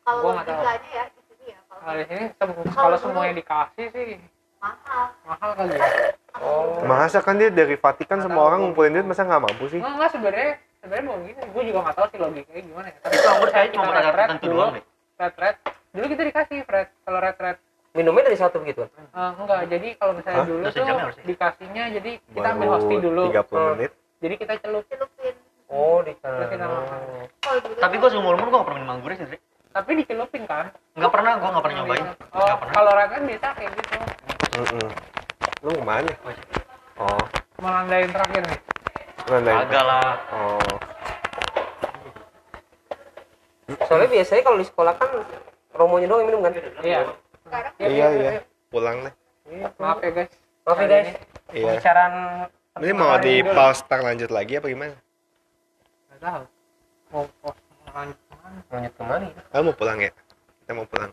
[0.02, 0.62] kalau Gua nggak tahu.
[0.66, 4.06] ya di sini ya kalau Kalau di sini sem- kalau semuanya dikasih sih
[4.58, 5.86] mahal mahal kali ya.
[6.36, 9.78] oh Masa kan dia dari Vatikan semua orang ngumpulin duit masa nggak mampu sih?
[9.78, 12.96] Enggak, enggak sebenarnya sebenarnya mau gini, gue juga nggak tahu sih logikanya gimana ya.
[12.98, 15.56] Tapi itu anggur saya cuma pada red-red tertentu doang deh red-red.
[15.92, 17.56] Dulu kita dikasih red, kalau red-red.
[17.92, 20.48] Minumnya dari satu begitu Eh, enggak, jadi kalau misalnya Hah?
[20.48, 20.84] dulu tuh
[21.22, 23.22] dikasihnya jadi kita ambil hosti dulu.
[23.28, 23.72] 30 Hmm.
[23.76, 23.92] menit.
[24.18, 24.84] Jadi kita celup.
[24.86, 25.34] celupin
[25.68, 27.00] oh di Terus kita makan.
[27.40, 29.38] kalau dulu tapi gua seumur umur gua nggak pernah minum anggur sih Dri.
[29.72, 30.66] Tapi dicelupin kan?
[30.94, 33.94] nggak pernah gua nggak pernah nyobain Oh, kalau red-red biasa kayak gitu.
[34.54, 34.88] Mm-mm.
[35.60, 36.12] Lu ke mana?
[36.98, 37.22] Oh,
[37.58, 38.60] Melandain terakhir nih.
[39.22, 39.56] nandain.
[39.60, 40.72] agak lah Oh,
[43.86, 45.08] soalnya biasanya kalau di sekolah kan
[45.72, 47.00] romonya doang yang minum kan iya
[47.52, 47.72] sekarang?
[47.76, 48.30] Iya yuk, iya.
[48.40, 48.44] yuk.
[48.72, 49.14] pulang deh.
[49.76, 50.32] Maaf ya guys.
[50.64, 51.08] Maaf ya guys.
[51.52, 51.64] Ini iya.
[51.76, 52.14] Pembicaraan
[52.80, 54.96] ini mau di pause tar lanjut lagi apa gimana?
[56.08, 56.42] Nggak tahu.
[57.12, 57.52] Mau mau
[57.92, 59.24] lanjut ke mana lanjut ke mana?
[59.28, 59.42] Ya?
[59.52, 60.10] kamu mau pulang ya?
[60.64, 61.12] Kita mau pulang.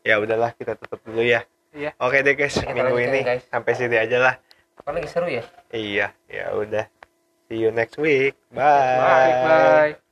[0.00, 1.44] Ya udahlah kita tutup dulu ya.
[1.74, 1.90] Iya.
[2.00, 2.56] oke deh guys.
[2.56, 3.44] Kita minggu ini guys.
[3.52, 4.34] sampai sini aja lah.
[4.80, 5.44] Kan lagi seru ya?
[5.68, 6.88] Iya ya udah.
[7.52, 8.32] See you next week.
[8.48, 10.03] Bye bye